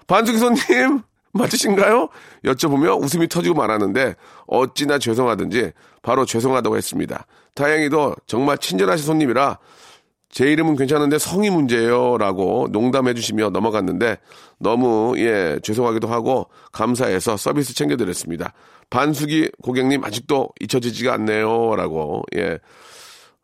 반숙이 0.07 0.39
손님 0.39 1.01
맞으신가요? 1.33 2.09
여쭤보며 2.45 3.01
웃음이 3.03 3.29
터지고 3.29 3.55
말았는데 3.55 4.17
어찌나 4.47 4.99
죄송하든지 4.99 5.73
바로 6.03 6.27
죄송하다고 6.27 6.77
했습니다. 6.77 7.27
다행히도 7.55 8.17
정말 8.27 8.59
친절하신 8.59 9.07
손님이라 9.07 9.59
제 10.33 10.51
이름은 10.51 10.77
괜찮은데 10.77 11.19
성이 11.19 11.51
문제예요라고 11.51 12.69
농담해 12.73 13.13
주시며 13.15 13.51
넘어갔는데 13.51 14.17
너무 14.59 15.15
예 15.19 15.59
죄송하기도 15.63 16.09
하고 16.09 16.49
감사해서 16.73 17.37
서비스 17.37 17.75
챙겨드렸습니다. 17.75 18.55
반숙이 18.91 19.51
고객님 19.63 20.03
아직도 20.05 20.49
잊혀지지가 20.61 21.13
않네요라고 21.15 22.23
예 22.37 22.59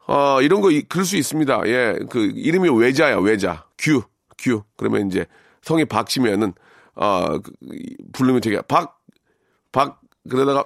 어, 0.06 0.40
이런 0.40 0.62
거, 0.62 0.70
이- 0.70 0.80
그럴 0.80 1.04
수 1.04 1.18
있습니다. 1.18 1.60
예, 1.66 1.98
그, 2.08 2.32
이름이 2.34 2.70
외자야, 2.70 3.18
외자. 3.18 3.66
규, 3.76 4.00
규. 4.38 4.62
그러면 4.78 5.06
이제 5.06 5.26
성이 5.60 5.84
박치면은, 5.84 6.54
어, 6.94 7.38
그, 7.38 7.52
이- 7.74 7.94
부르면 8.14 8.40
되게, 8.40 8.58
박, 8.62 8.98
박, 9.70 10.00
그러다가, 10.30 10.64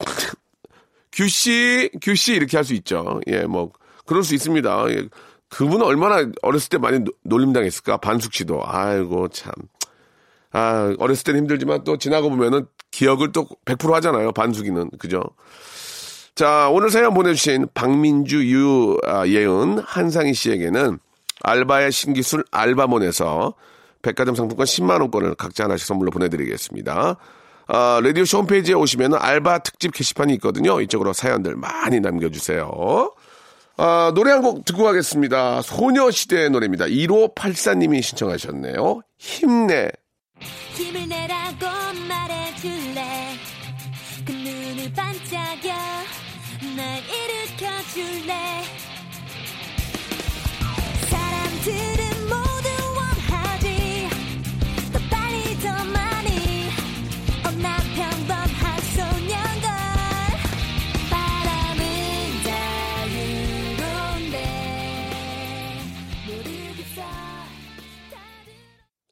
규 1.12 1.28
씨, 1.28 1.90
규 2.00 2.14
씨 2.16 2.32
이렇게 2.34 2.56
할 2.56 2.64
수 2.64 2.72
있죠. 2.72 3.20
예, 3.26 3.42
뭐, 3.44 3.72
그럴 4.06 4.22
수 4.22 4.34
있습니다. 4.34 4.86
예. 4.88 5.06
그분은 5.48 5.84
얼마나 5.86 6.28
어렸을 6.42 6.68
때 6.68 6.78
많이 6.78 6.98
노- 7.00 7.12
놀림당했을까? 7.22 7.98
반숙 7.98 8.32
씨도. 8.34 8.62
아이고, 8.64 9.28
참. 9.28 9.52
아, 10.52 10.94
어렸을 10.98 11.24
때는 11.24 11.40
힘들지만 11.42 11.84
또 11.84 11.96
지나고 11.98 12.30
보면은 12.30 12.66
기억을 12.90 13.32
또 13.32 13.46
100% 13.64 13.92
하잖아요. 13.92 14.32
반숙이는. 14.32 14.90
그죠? 14.98 15.22
자, 16.34 16.68
오늘 16.70 16.90
사연 16.90 17.14
보내주신 17.14 17.68
박민주, 17.74 18.44
유, 18.50 18.98
아, 19.06 19.26
예은, 19.26 19.78
한상희 19.78 20.34
씨에게는 20.34 20.98
알바의 21.42 21.92
신기술 21.92 22.44
알바몬에서 22.50 23.54
백화점 24.02 24.34
상품권 24.34 24.66
10만원권을 24.66 25.36
각자 25.36 25.64
하나씩 25.64 25.86
선물로 25.86 26.10
보내드리겠습니다. 26.10 27.16
아, 27.68 28.00
라디오쇼 28.02 28.38
홈페이지에 28.38 28.74
오시면 28.74 29.14
알바 29.14 29.58
특집 29.60 29.92
게시판이 29.92 30.34
있거든요. 30.34 30.80
이쪽으로 30.80 31.12
사연들 31.12 31.56
많이 31.56 32.00
남겨주세요. 32.00 33.12
아, 33.78 34.12
노래 34.14 34.30
한 34.30 34.42
곡 34.42 34.64
듣고 34.64 34.84
가겠습니다. 34.84 35.62
소녀시대의 35.62 36.50
노래입니다. 36.50 36.86
1584님이 36.86 38.02
신청하셨네요. 38.02 39.00
힘내. 39.18 39.90
힘을 40.74 41.08
내라고 41.08 41.66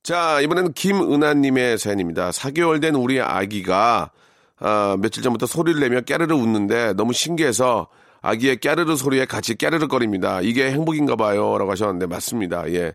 자, 0.04 0.38
이번에는 0.42 0.74
김은하님의 0.74 1.78
사연입니다. 1.78 2.28
4개월 2.28 2.78
된 2.78 2.94
우리 2.94 3.22
아기가, 3.22 4.10
아, 4.60 4.96
며칠 5.00 5.22
전부터 5.22 5.46
소리를 5.46 5.80
내며 5.80 6.02
깨르르 6.02 6.34
웃는데 6.34 6.92
너무 6.92 7.14
신기해서 7.14 7.88
아기의 8.20 8.58
깨르르 8.58 8.96
소리에 8.96 9.24
같이 9.24 9.54
깨르르 9.54 9.88
거립니다. 9.88 10.42
이게 10.42 10.70
행복인가 10.70 11.16
봐요. 11.16 11.56
라고 11.56 11.70
하셨는데 11.70 12.04
맞습니다. 12.04 12.70
예. 12.74 12.92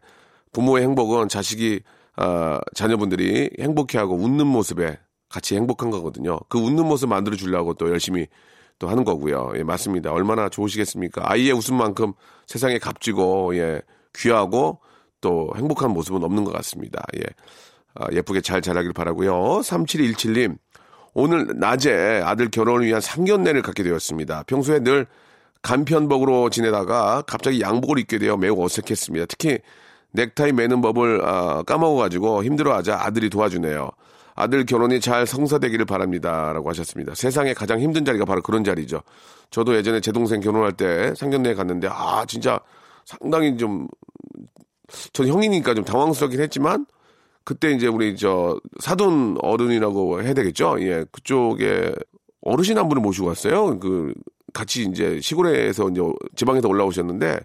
부모의 0.53 0.83
행복은 0.83 1.29
자식이, 1.29 1.79
아, 2.15 2.59
자녀분들이 2.75 3.49
행복해하고 3.59 4.13
웃는 4.15 4.45
모습에 4.45 4.99
같이 5.29 5.55
행복한 5.55 5.89
거거든요. 5.89 6.37
그 6.47 6.59
웃는 6.59 6.85
모습 6.85 7.09
만들어 7.09 7.35
주려고 7.35 7.73
또 7.73 7.89
열심히 7.89 8.27
또 8.77 8.87
하는 8.87 9.03
거고요. 9.03 9.53
예, 9.55 9.63
맞습니다. 9.63 10.11
얼마나 10.11 10.47
좋으시겠습니까? 10.47 11.23
아이의 11.25 11.53
웃음만큼 11.53 12.13
세상에 12.45 12.77
값지고, 12.77 13.57
예, 13.57 13.81
귀하고 14.15 14.79
또 15.21 15.51
행복한 15.55 15.91
모습은 15.91 16.23
없는 16.23 16.43
것 16.43 16.53
같습니다. 16.53 17.03
예. 17.17 17.23
아, 17.95 18.07
예쁘게 18.11 18.41
잘 18.41 18.61
자라길 18.61 18.93
바라고요 18.93 19.59
3717님, 19.61 20.57
오늘 21.13 21.47
낮에 21.55 22.21
아들 22.23 22.49
결혼을 22.49 22.85
위한 22.85 23.01
상견례를 23.01 23.61
갖게 23.61 23.83
되었습니다. 23.83 24.43
평소에 24.43 24.79
늘 24.79 25.07
간편복으로 25.61 26.49
지내다가 26.49 27.23
갑자기 27.27 27.61
양복을 27.61 27.99
입게 27.99 28.17
되어 28.17 28.37
매우 28.37 28.63
어색했습니다. 28.63 29.25
특히 29.27 29.59
넥타이 30.11 30.53
매는 30.53 30.81
법을 30.81 31.21
아, 31.25 31.63
까먹어가지고 31.63 32.43
힘들어하자 32.43 32.97
아들이 33.01 33.29
도와주네요. 33.29 33.89
아들 34.35 34.65
결혼이 34.65 35.01
잘 35.01 35.27
성사되기를 35.27 35.85
바랍니다. 35.85 36.53
라고 36.53 36.69
하셨습니다. 36.69 37.13
세상에 37.13 37.53
가장 37.53 37.81
힘든 37.81 38.05
자리가 38.05 38.23
바로 38.23 38.41
그런 38.41 38.63
자리죠. 38.63 39.01
저도 39.51 39.75
예전에 39.75 39.99
제 39.99 40.13
동생 40.13 40.39
결혼할 40.39 40.71
때 40.71 41.13
상견례에 41.15 41.55
갔는데, 41.55 41.89
아, 41.91 42.23
진짜 42.25 42.57
상당히 43.03 43.57
좀, 43.57 43.87
전 45.13 45.27
형이니까 45.27 45.73
좀 45.73 45.83
당황스럽긴 45.83 46.39
했지만, 46.41 46.85
그때 47.43 47.71
이제 47.71 47.87
우리 47.87 48.15
저 48.15 48.59
사돈 48.79 49.37
어른이라고 49.41 50.21
해야 50.21 50.33
되겠죠? 50.33 50.77
예, 50.81 51.05
그쪽에 51.11 51.93
어르신 52.41 52.77
한 52.77 52.87
분을 52.89 53.01
모시고 53.01 53.27
왔어요. 53.27 53.79
그 53.79 54.13
같이 54.53 54.83
이제 54.83 55.19
시골에서 55.21 55.89
이제 55.89 56.01
지방에서 56.35 56.67
올라오셨는데 56.67 57.39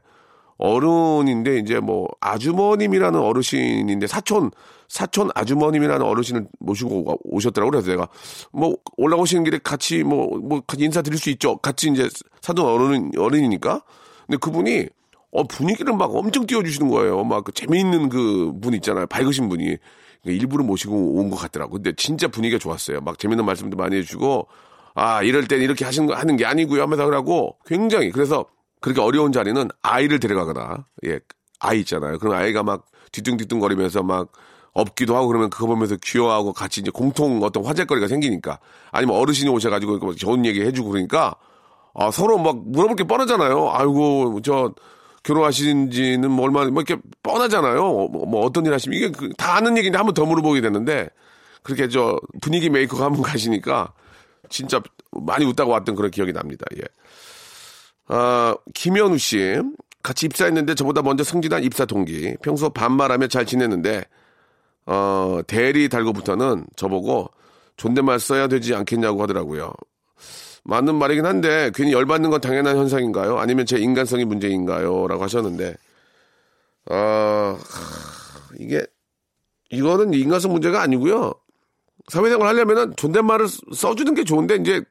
어른인데 0.58 1.58
이제 1.58 1.80
뭐 1.80 2.08
아주머님이라는 2.20 3.18
어르신인데 3.18 4.06
사촌 4.06 4.50
사촌 4.88 5.30
아주머님이라는 5.34 6.04
어르신을 6.04 6.46
모시고 6.60 7.20
오셨더라고요. 7.24 7.70
그래서 7.70 7.90
내가 7.90 8.08
뭐 8.52 8.76
올라오시는 8.96 9.44
길에 9.44 9.58
같이 9.58 10.04
뭐뭐 10.04 10.62
같이 10.66 10.84
인사 10.84 11.02
드릴 11.02 11.18
수 11.18 11.30
있죠. 11.30 11.56
같이 11.56 11.88
이제 11.90 12.08
사돈 12.42 12.64
어른 12.64 13.10
어른이니까. 13.18 13.82
근데 14.26 14.36
그분이 14.38 14.86
어 15.34 15.42
분위기를 15.44 15.94
막 15.96 16.14
엄청 16.14 16.46
띄워주시는 16.46 16.88
거예요. 16.90 17.24
막 17.24 17.44
그 17.44 17.52
재미있는 17.52 18.08
그 18.08 18.52
분 18.60 18.72
있잖아요. 18.74 19.06
밝으신 19.08 19.48
분이 19.48 19.76
일부러 20.24 20.64
모시고 20.64 21.16
온 21.18 21.28
것 21.30 21.36
같더라고. 21.36 21.72
근데 21.74 21.92
진짜 21.96 22.28
분위기가 22.28 22.58
좋았어요. 22.58 23.00
막 23.02 23.18
재밌는 23.18 23.44
말씀도 23.44 23.76
많이 23.76 23.96
해주고 23.96 24.46
아 24.94 25.22
이럴 25.22 25.46
땐 25.48 25.60
이렇게 25.60 25.84
하시는 25.84 26.06
거 26.06 26.14
하는 26.14 26.36
게 26.36 26.46
아니고요 26.46 26.80
하면서 26.82 27.04
그러고 27.04 27.58
굉장히 27.66 28.10
그래서 28.10 28.46
그렇게 28.80 29.00
어려운 29.00 29.32
자리는 29.32 29.68
아이를 29.82 30.20
데려가거나 30.20 30.86
예 31.06 31.18
아이 31.60 31.80
있잖아요. 31.80 32.18
그럼 32.18 32.34
아이가 32.34 32.62
막 32.62 32.86
뒤뚱뒤뚱 33.12 33.58
거리면서 33.60 34.02
막 34.04 34.30
없기도 34.72 35.16
하고 35.16 35.28
그러면 35.28 35.50
그거 35.50 35.66
보면서 35.66 35.96
귀여워하고 36.02 36.52
같이 36.52 36.80
이제 36.80 36.90
공통 36.92 37.42
어떤 37.42 37.64
화제거리가 37.64 38.08
생기니까 38.08 38.58
아니면 38.92 39.16
어르신이 39.16 39.50
오셔가지고 39.50 39.98
막 39.98 40.16
좋은 40.16 40.44
얘기 40.46 40.62
해주고 40.62 40.90
그러니까 40.90 41.34
아 41.94 42.10
서로 42.10 42.38
막 42.38 42.56
물어볼 42.68 42.96
게 42.96 43.04
뻔하잖아요. 43.04 43.70
아이고 43.72 44.40
저 44.42 44.72
결혼하신 45.24 45.90
지는 45.90 46.30
뭐 46.30 46.44
얼마 46.44 46.64
뭐 46.66 46.82
이렇게 46.82 47.00
뻔하잖아요. 47.22 47.82
어, 47.82 48.08
뭐, 48.08 48.26
뭐 48.26 48.44
어떤 48.44 48.64
일 48.66 48.72
하시면 48.74 48.96
이게 48.98 49.10
그 49.10 49.30
다 49.36 49.56
아는 49.56 49.76
얘기인데 49.78 49.96
한 49.98 50.06
번 50.06 50.14
더 50.14 50.24
물어보게 50.24 50.60
되는데 50.60 51.08
그렇게 51.62 51.88
저 51.88 52.18
분위기 52.42 52.70
메이커가 52.70 53.06
한번 53.06 53.22
가시니까 53.22 53.92
진짜 54.50 54.80
많이 55.12 55.44
웃다가 55.46 55.70
왔던 55.70 55.94
그런 55.96 56.10
기억이 56.10 56.32
납니다. 56.32 56.64
예. 56.76 56.82
아, 58.08 58.54
김현우 58.74 59.18
씨. 59.18 59.60
같이 60.02 60.26
입사했는데 60.26 60.74
저보다 60.74 61.00
먼저 61.00 61.24
승진한 61.24 61.64
입사 61.64 61.86
동기. 61.86 62.36
평소 62.42 62.68
반말하며 62.68 63.28
잘 63.28 63.46
지냈는데, 63.46 64.04
어, 64.84 65.40
대리 65.46 65.88
달고부터는 65.88 66.66
저보고 66.76 67.30
존댓말 67.78 68.20
써야 68.20 68.46
되지 68.46 68.74
않겠냐고 68.74 69.22
하더라고요. 69.22 69.72
맞는 70.64 70.94
말이긴 70.96 71.26
한데, 71.26 71.70
괜히 71.74 71.92
열받는 71.92 72.30
건 72.30 72.40
당연한 72.40 72.76
현상인가요? 72.76 73.38
아니면 73.38 73.66
제 73.66 73.78
인간성이 73.78 74.24
문제인가요? 74.24 75.06
라고 75.08 75.22
하셨는데, 75.22 75.74
아, 76.90 77.58
하, 77.58 78.56
이게, 78.58 78.84
이거는 79.70 80.14
인간성 80.14 80.52
문제가 80.52 80.80
아니고요. 80.82 81.34
사회생활 82.08 82.48
하려면은 82.48 82.94
존댓말을 82.96 83.46
써주는 83.74 84.14
게 84.14 84.24
좋은데, 84.24 84.56
이제, 84.56 84.82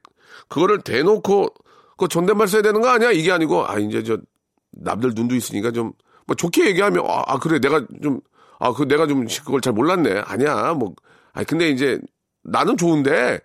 그거를 0.48 0.80
대놓고, 0.80 1.48
그 1.96 2.08
존댓말 2.08 2.46
써야 2.48 2.62
되는 2.62 2.80
거 2.80 2.88
아니야? 2.88 3.10
이게 3.10 3.32
아니고, 3.32 3.66
아, 3.66 3.78
이제 3.78 4.02
저, 4.04 4.18
남들 4.70 5.12
눈도 5.14 5.34
있으니까 5.34 5.72
좀, 5.72 5.92
뭐 6.26 6.36
좋게 6.36 6.66
얘기하면, 6.66 7.04
아, 7.08 7.24
아, 7.26 7.38
그래, 7.38 7.58
내가 7.58 7.84
좀, 8.00 8.20
아, 8.60 8.72
그 8.72 8.86
내가 8.86 9.08
좀 9.08 9.26
그걸 9.26 9.60
잘 9.60 9.72
몰랐네. 9.72 10.22
아니야, 10.24 10.74
뭐, 10.74 10.94
아, 11.32 11.42
근데 11.42 11.68
이제 11.70 12.00
나는 12.42 12.76
좋은데, 12.76 13.40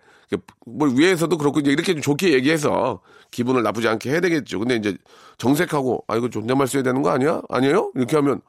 뭐 0.66 0.88
위에서도 0.88 1.36
그렇고 1.38 1.60
이제 1.60 1.70
이렇게 1.70 1.92
좀 1.92 2.02
좋게 2.02 2.32
얘기해서 2.32 3.00
기분을 3.30 3.62
나쁘지 3.62 3.88
않게 3.88 4.10
해야 4.10 4.20
되겠죠. 4.20 4.58
근데 4.58 4.76
이제 4.76 4.96
정색하고, 5.38 6.04
아, 6.08 6.16
이거 6.16 6.28
존댓말 6.28 6.66
써야 6.66 6.82
되는 6.82 7.02
거 7.02 7.10
아니야? 7.10 7.42
아니에요? 7.48 7.92
이렇게 7.94 8.16
하면 8.16 8.40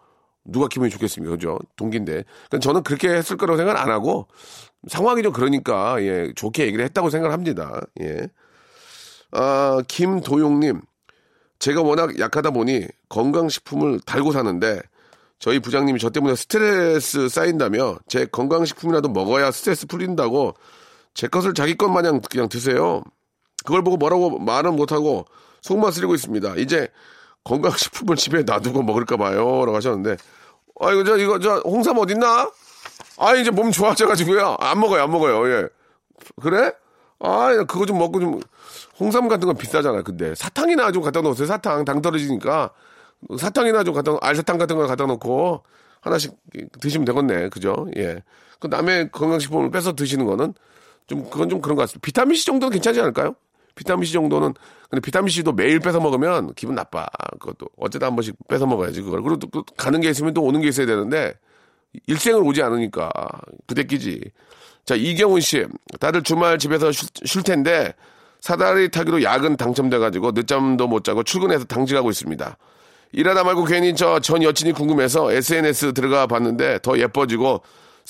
누가 0.46 0.68
기분이 0.68 0.90
좋겠습니까? 0.90 1.36
그죠? 1.36 1.60
동기인데. 1.76 2.24
그러니까 2.50 2.60
저는 2.60 2.84
그렇게 2.84 3.10
했을 3.10 3.38
거라고 3.38 3.58
생각 3.58 3.80
안 3.80 3.90
하고, 3.90 4.28
상황이 4.88 5.22
좀 5.24 5.34
그러니까, 5.34 6.02
예, 6.02 6.32
좋게 6.36 6.66
얘기를 6.66 6.84
했다고 6.86 7.10
생각을 7.10 7.34
합니다. 7.34 7.82
예. 8.02 8.28
아, 9.32 9.82
김도용님. 9.88 10.82
제가 11.60 11.84
워낙 11.84 12.18
약하다 12.20 12.52
보니 12.52 12.88
건강식품을 13.10 14.00
달고 14.00 14.32
사는데 14.32 14.82
저희 15.38 15.60
부장님이 15.60 16.00
저 16.00 16.10
때문에 16.10 16.36
스트레스 16.36 17.30
쌓인다며 17.30 18.00
제 18.08 18.26
건강식품이라도 18.26 19.10
먹어야 19.10 19.52
스트레스 19.52 19.86
풀린다고 19.86 20.56
제 21.14 21.28
것을 21.28 21.54
자기 21.54 21.76
것 21.76 21.90
마냥 21.90 22.22
그냥 22.22 22.48
드세요. 22.50 23.04
그걸 23.66 23.84
보고 23.84 23.98
뭐라고 23.98 24.40
말은 24.40 24.76
못하고 24.76 25.26
속만 25.62 25.92
쓰리고 25.92 26.16
있습니다. 26.16 26.56
이제 26.58 26.88
건강식품을 27.44 28.16
집에 28.18 28.44
놔두고 28.44 28.84
먹을까 28.84 29.18
봐요. 29.18 29.66
라고 29.66 29.76
하셨는데 29.76 30.18
아이고 30.80 31.04
저 31.04 31.18
이거 31.18 31.40
저 31.40 31.58
홍삼 31.60 31.98
어딨나? 31.98 32.50
아 33.18 33.36
이제 33.36 33.52
몸 33.52 33.72
좋아져가지고요. 33.72 34.58
안 34.60 34.80
먹어요 34.80 35.04
안 35.04 35.12
먹어요. 35.12 35.50
예. 35.50 35.68
그래? 36.42 36.72
아, 37.24 37.50
그거 37.68 37.86
좀 37.86 38.00
먹고 38.00 38.20
좀 38.20 38.40
홍삼 39.00 39.28
같은 39.28 39.46
건 39.46 39.56
비싸잖아요. 39.56 40.04
근데 40.04 40.34
사탕이나 40.34 40.92
좀 40.92 41.04
갖다 41.04 41.22
놓으세요. 41.22 41.46
사탕 41.46 41.86
당 41.86 42.02
떨어지니까 42.02 42.72
사탕이나 43.38 43.84
좀 43.84 43.94
갖다 43.94 44.12
놓- 44.12 44.24
알사탕 44.24 44.58
같은 44.58 44.76
거 44.76 44.88
갖다 44.88 45.06
놓고 45.06 45.64
하나씩 46.02 46.34
드시면 46.80 47.06
되겠네. 47.06 47.50
그죠? 47.50 47.86
예. 47.96 48.24
그 48.60 48.68
남의 48.68 49.12
건강식품을 49.12 49.70
뺏어 49.70 49.94
드시는 49.94 50.26
거는 50.26 50.54
좀 51.08 51.30
그건 51.30 51.50
좀 51.50 51.62
그런 51.62 51.76
것 51.76 51.84
같습니다. 51.84 52.06
비타민 52.06 52.36
C 52.36 52.46
정도는 52.46 52.72
괜찮지 52.72 53.00
않을까요? 53.00 53.36
비타민 53.76 54.06
C 54.06 54.14
정도는 54.14 54.54
근데 54.90 55.02
비타민 55.02 55.30
C도 55.30 55.54
매일 55.54 55.80
뺏어 55.80 56.00
먹으면 56.00 56.54
기분 56.56 56.76
나빠. 56.76 57.08
그것도 57.40 57.68
어쩌다 57.78 58.08
한 58.08 58.16
번씩 58.16 58.36
뺏어 58.50 58.66
먹어야지 58.66 59.02
그걸. 59.02 59.22
그리고 59.22 59.40
또, 59.40 59.48
또 59.48 59.64
가는 59.78 60.00
게 60.02 60.10
있으면 60.10 60.34
또 60.34 60.42
오는 60.44 60.60
게 60.62 60.68
있어야 60.68 60.86
되는데 60.86 61.34
일생을 62.08 62.42
오지 62.44 62.62
않으니까 62.62 63.10
부대끼지. 63.68 64.32
자 64.84 64.96
이경훈 64.96 65.42
씨, 65.42 65.66
다들 66.00 66.24
주말 66.24 66.58
집에서 66.58 66.92
쉴, 66.92 67.08
쉴 67.24 67.44
텐데 67.44 67.94
사다리 68.42 68.90
타기로 68.90 69.22
야근 69.24 69.56
당첨돼가지고 69.56 70.32
늦잠도 70.32 70.88
못 70.88 71.04
자고 71.04 71.24
출근해서 71.24 71.66
당직하고 71.66 72.10
있습니다. 72.10 72.58
일하다 73.14 73.44
말고 73.44 73.66
괜히 73.66 73.96
저 73.96 74.20
전 74.20 74.42
여친이 74.42 74.72
궁금해서 74.74 75.32
SNS 75.32 75.94
들어가 75.94 76.28
봤는데 76.28 76.80
더 76.82 76.98
예뻐지고 76.98 77.62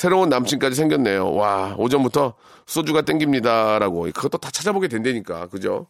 새로운 0.01 0.29
남친까지 0.29 0.75
생겼네요. 0.75 1.31
와 1.35 1.75
오전부터 1.77 2.33
소주가 2.65 3.03
땡깁니다라고 3.03 4.05
그것도 4.05 4.39
다 4.39 4.49
찾아보게 4.49 4.87
된다니까 4.87 5.45
그죠? 5.49 5.85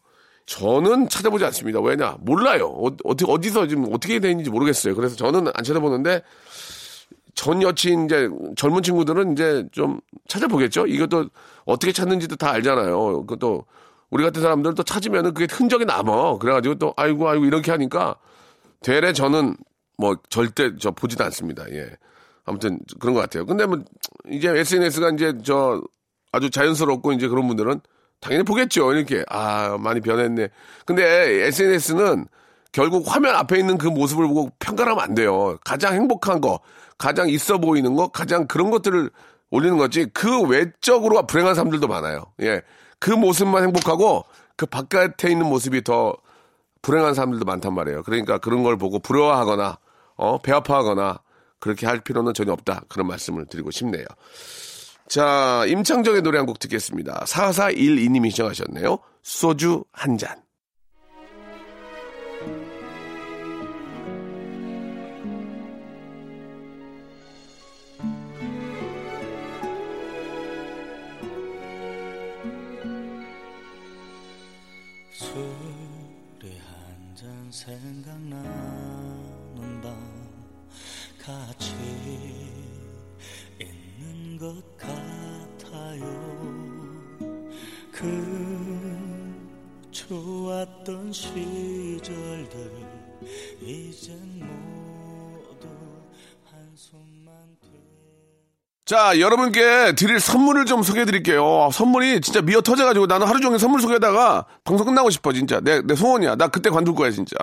저는 0.45 1.07
찾아보지 1.07 1.45
않습니다. 1.45 1.79
왜냐 1.79 2.17
몰라요. 2.19 2.67
어, 2.67 2.87
어떻게 3.05 3.31
어디서 3.31 3.67
지금 3.67 3.85
어떻게 3.93 4.19
되는지 4.19 4.49
모르겠어요. 4.49 4.95
그래서 4.95 5.15
저는 5.15 5.47
안 5.53 5.63
찾아보는데 5.63 6.23
전 7.35 7.61
여친 7.61 8.03
이제 8.03 8.27
젊은 8.57 8.83
친구들은 8.83 9.31
이제 9.31 9.65
좀 9.71 10.01
찾아보겠죠. 10.27 10.87
이것도 10.87 11.29
어떻게 11.63 11.93
찾는지도 11.93 12.35
다 12.35 12.51
알잖아요. 12.51 13.21
그것도 13.21 13.63
우리 14.09 14.25
같은 14.25 14.41
사람들 14.41 14.75
또 14.75 14.83
찾으면은 14.83 15.33
그게 15.33 15.47
흔적이 15.49 15.85
남어. 15.85 16.37
그래가지고 16.37 16.75
또 16.75 16.93
아이고 16.97 17.29
아이고 17.29 17.45
이렇게 17.45 17.71
하니까 17.71 18.17
되레 18.81 19.13
저는 19.13 19.55
뭐 19.97 20.17
절대 20.27 20.75
저 20.75 20.91
보지도 20.91 21.23
않습니다. 21.23 21.63
예. 21.71 21.91
아무튼 22.45 22.79
그런 22.99 23.13
것 23.13 23.21
같아요. 23.21 23.45
근데 23.45 23.65
뭐 23.65 23.79
이제 24.29 24.49
SNS가 24.49 25.11
이제 25.11 25.33
저 25.43 25.81
아주 26.31 26.49
자연스럽고 26.49 27.13
이제 27.13 27.27
그런 27.27 27.47
분들은 27.47 27.81
당연히 28.19 28.43
보겠죠. 28.43 28.93
이렇게 28.93 29.23
아 29.29 29.77
많이 29.79 29.99
변했네. 29.99 30.49
근데 30.85 31.45
SNS는 31.47 32.27
결국 32.71 33.03
화면 33.13 33.35
앞에 33.35 33.59
있는 33.59 33.77
그 33.77 33.87
모습을 33.87 34.27
보고 34.27 34.51
평가하면 34.59 35.03
안 35.03 35.13
돼요. 35.15 35.57
가장 35.65 35.93
행복한 35.93 36.39
거, 36.39 36.59
가장 36.97 37.27
있어 37.29 37.57
보이는 37.57 37.95
거, 37.95 38.07
가장 38.07 38.47
그런 38.47 38.71
것들을 38.71 39.09
올리는 39.49 39.77
거지. 39.77 40.05
그 40.13 40.41
외적으로 40.43 41.25
불행한 41.27 41.55
사람들도 41.55 41.87
많아요. 41.87 42.23
예. 42.41 42.61
그 42.99 43.11
모습만 43.11 43.63
행복하고 43.63 44.23
그 44.55 44.65
바깥에 44.65 45.31
있는 45.31 45.47
모습이 45.47 45.83
더 45.83 46.15
불행한 46.81 47.13
사람들도 47.13 47.45
많단 47.45 47.73
말이에요. 47.73 48.03
그러니까 48.03 48.37
그런 48.37 48.63
걸 48.63 48.77
보고 48.77 48.99
부러워하거나, 48.99 49.77
어, 50.15 50.37
배 50.39 50.53
아파하거나, 50.53 51.19
그렇게 51.61 51.85
할 51.85 52.01
필요는 52.01 52.33
전혀 52.33 52.51
없다. 52.51 52.83
그런 52.89 53.07
말씀을 53.07 53.45
드리고 53.45 53.71
싶네요. 53.71 54.05
자, 55.07 55.63
임창정의 55.67 56.21
노래 56.21 56.37
한 56.37 56.45
곡 56.45 56.59
듣겠습니다. 56.59 57.23
4412님이 57.25 58.31
시청하셨네요. 58.31 58.99
소주 59.23 59.85
한 59.93 60.17
잔. 60.17 60.41
술이 75.11 76.57
한잔 76.65 77.51
생각나는 77.51 78.43
밤 78.43 78.60
같이 81.31 81.73
있는 83.59 84.37
것 84.37 84.77
같아요 84.77 86.03
그 87.91 89.31
좋았던 89.91 91.13
시절들 91.13 92.71
이젠 93.61 94.13
모두 94.39 95.67
한숨만 96.49 97.33
돼 97.61 97.67
자, 98.85 99.17
여러분께 99.19 99.95
드릴 99.95 100.19
선물을 100.19 100.65
좀 100.65 100.83
소개해 100.83 101.05
드릴게요. 101.05 101.69
선물이 101.71 102.19
진짜 102.19 102.41
미어 102.41 102.59
터져가지고 102.59 103.05
나는 103.05 103.25
하루 103.25 103.39
종일 103.39 103.57
선물 103.57 103.79
소개하다가 103.79 104.47
방송 104.65 104.85
끝나고 104.87 105.09
싶어, 105.11 105.31
진짜. 105.31 105.61
내, 105.61 105.81
내 105.81 105.95
소원이야. 105.95 106.35
나 106.35 106.49
그때 106.49 106.69
관둘 106.69 106.93
거야, 106.95 107.09
진짜. 107.11 107.37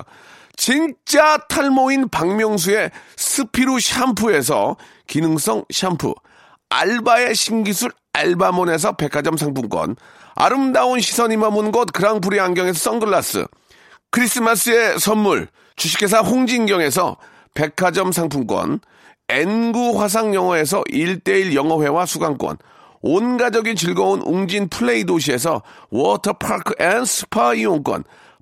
진짜 0.68 1.38
탈모인 1.48 2.10
박명수의 2.10 2.90
스피루 3.16 3.80
샴푸에서 3.80 4.76
기능성 5.06 5.64
샴푸. 5.70 6.14
알바의 6.68 7.34
신기술 7.34 7.90
알바몬에서 8.12 8.92
백화점 8.96 9.38
상품권. 9.38 9.96
아름다운 10.34 11.00
시선이 11.00 11.38
머문 11.38 11.72
곳 11.72 11.90
그랑프리 11.90 12.38
안경에서 12.38 12.78
선글라스. 12.78 13.46
크리스마스의 14.10 14.98
선물 14.98 15.48
주식회사 15.76 16.18
홍진경에서 16.18 17.16
백화점 17.54 18.12
상품권 18.12 18.80
N구 19.30 19.98
화상영어에서 19.98 20.82
1대1 20.82 21.54
영어회화 21.54 22.04
수강권 22.04 22.58
온 23.00 23.36
가족이 23.38 23.74
즐거운 23.74 24.20
웅진 24.20 24.68
플레이 24.68 25.04
도시에서 25.04 25.62
워터파크 25.90 26.74
and 26.78 27.06
스파 27.06 27.54
이용권 27.54 28.04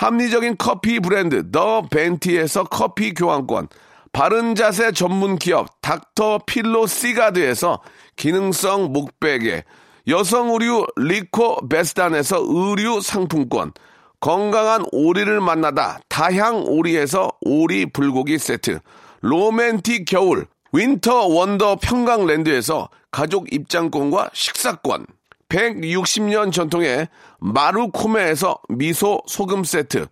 합리적인 0.00 0.56
커피 0.56 0.98
브랜드 0.98 1.50
더 1.50 1.82
벤티에서 1.82 2.64
커피 2.64 3.12
교환권, 3.12 3.68
바른 4.12 4.54
자세 4.54 4.92
전문 4.92 5.36
기업 5.36 5.68
닥터 5.82 6.38
필로 6.46 6.86
시가드에서 6.86 7.82
기능성 8.16 8.94
목베개, 8.94 9.62
여성 10.08 10.52
의류 10.52 10.86
리코 10.96 11.68
베스단에서 11.68 12.38
의류 12.40 13.02
상품권, 13.02 13.72
건강한 14.20 14.86
오리를 14.90 15.38
만나다 15.38 16.00
다향 16.08 16.64
오리에서 16.66 17.32
오리 17.42 17.84
불고기 17.84 18.38
세트, 18.38 18.80
로맨틱 19.20 20.06
겨울 20.06 20.46
윈터 20.72 21.26
원더 21.26 21.76
평강랜드에서 21.76 22.88
가족 23.10 23.52
입장권과 23.52 24.30
식사권, 24.32 25.04
160년 25.50 26.52
전통의 26.52 27.08
마루코메에서 27.40 28.58
미소 28.70 29.20
소금 29.26 29.64
세트, 29.64 30.06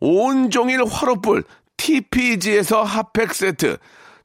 온종일 0.00 0.84
화로불 0.84 1.44
TPG에서 1.76 2.82
핫팩 2.82 3.34
세트, 3.34 3.78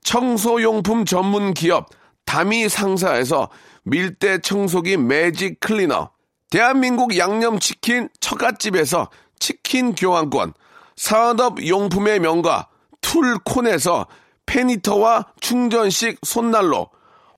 청소용품 0.03 1.05
전문 1.05 1.53
기업 1.53 1.89
다미 2.25 2.69
상사에서 2.69 3.49
밀대 3.83 4.39
청소기 4.39 4.97
매직 4.97 5.59
클리너, 5.59 6.11
대한민국 6.49 7.17
양념치킨 7.17 8.09
처갓집에서 8.19 9.09
치킨 9.39 9.95
교환권, 9.95 10.53
산업용품의 10.97 12.19
명가 12.19 12.67
툴콘에서 13.01 14.07
팬히터와 14.45 15.27
충전식 15.39 16.19
손난로, 16.23 16.89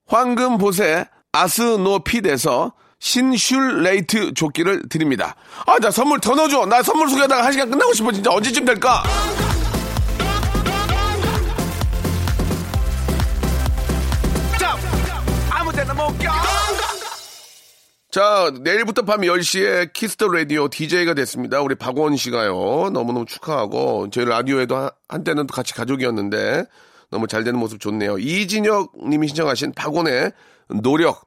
황금보세 0.06 1.06
아스노핏에서 1.32 2.72
Thinsulate 3.00 4.34
조끼를 4.34 4.88
드립니다. 4.88 5.34
아, 5.66 5.78
나 5.80 5.90
선물 5.90 6.20
더 6.20 6.34
넣어줘. 6.34 6.66
나 6.66 6.82
선물 6.82 7.08
소개하다가 7.08 7.44
한 7.44 7.52
시간 7.52 7.70
끝나고 7.70 7.92
싶어. 7.94 8.12
진짜 8.12 8.30
언제쯤 8.30 8.64
될까? 8.64 9.02
자, 18.10 18.52
내일부터 18.62 19.02
밤 19.02 19.20
10시에 19.20 19.92
Kiss 19.92 20.13
the 20.13 20.28
Radio 20.28 20.68
DJ가 20.68 21.14
됐습니다. 21.14 21.60
우리 21.60 21.76
박원 21.76 22.16
씨가요. 22.16 22.90
너무너무 22.92 23.24
축하하고, 23.24 24.08
저희 24.10 24.24
라디오에도 24.24 24.76
한- 24.76 24.90
한때는 25.08 25.46
또 25.46 25.54
같이 25.54 25.74
가족이었는데, 25.74 26.64
너무 27.12 27.28
잘 27.28 27.44
되는 27.44 27.58
모습 27.58 27.78
좋네요. 27.80 28.18
이진혁 28.18 29.08
님이 29.08 29.28
신청하신 29.28 29.72
박원의 29.74 30.32
노력, 30.82 31.18
어, 31.18 31.20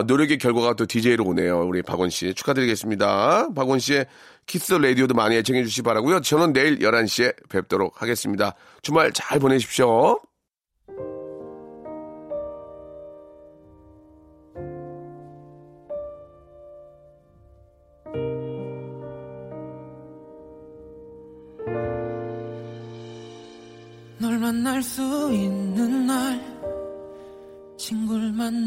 노력의 0.00 0.38
결과가 0.38 0.74
또 0.74 0.86
DJ로 0.86 1.24
오네요. 1.24 1.66
우리 1.66 1.82
박원 1.82 2.08
씨. 2.08 2.32
축하드리겠습니다. 2.34 3.50
박원 3.54 3.78
씨의 3.78 4.06
키스 4.46 4.72
라디오도 4.72 5.14
많이 5.14 5.36
애청해 5.36 5.62
주시기 5.64 5.82
바라고요 5.82 6.20
저는 6.20 6.52
내일 6.52 6.78
11시에 6.78 7.48
뵙도록 7.48 8.00
하겠습니다. 8.00 8.54
주말 8.80 9.12
잘 9.12 9.38
보내십시오. 9.38 10.18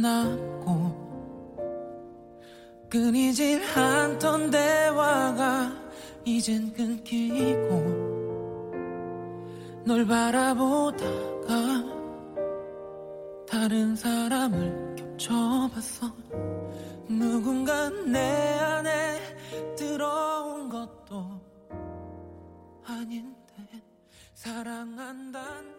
널 0.01 0.44
끊이질 2.95 3.62
않던 3.77 4.51
대화가 4.51 5.69
이젠 6.23 6.71
끊기고 6.71 7.75
널 9.86 10.05
바라보다가 10.05 11.84
다른 13.49 13.97
사람을 13.97 14.95
겹쳐봤어. 14.95 16.10
누군가 17.10 17.89
내 17.89 18.19
안에 18.60 19.19
들어온 19.75 20.69
것도 20.69 21.41
아닌데 22.86 23.84
사랑한단 24.36 25.75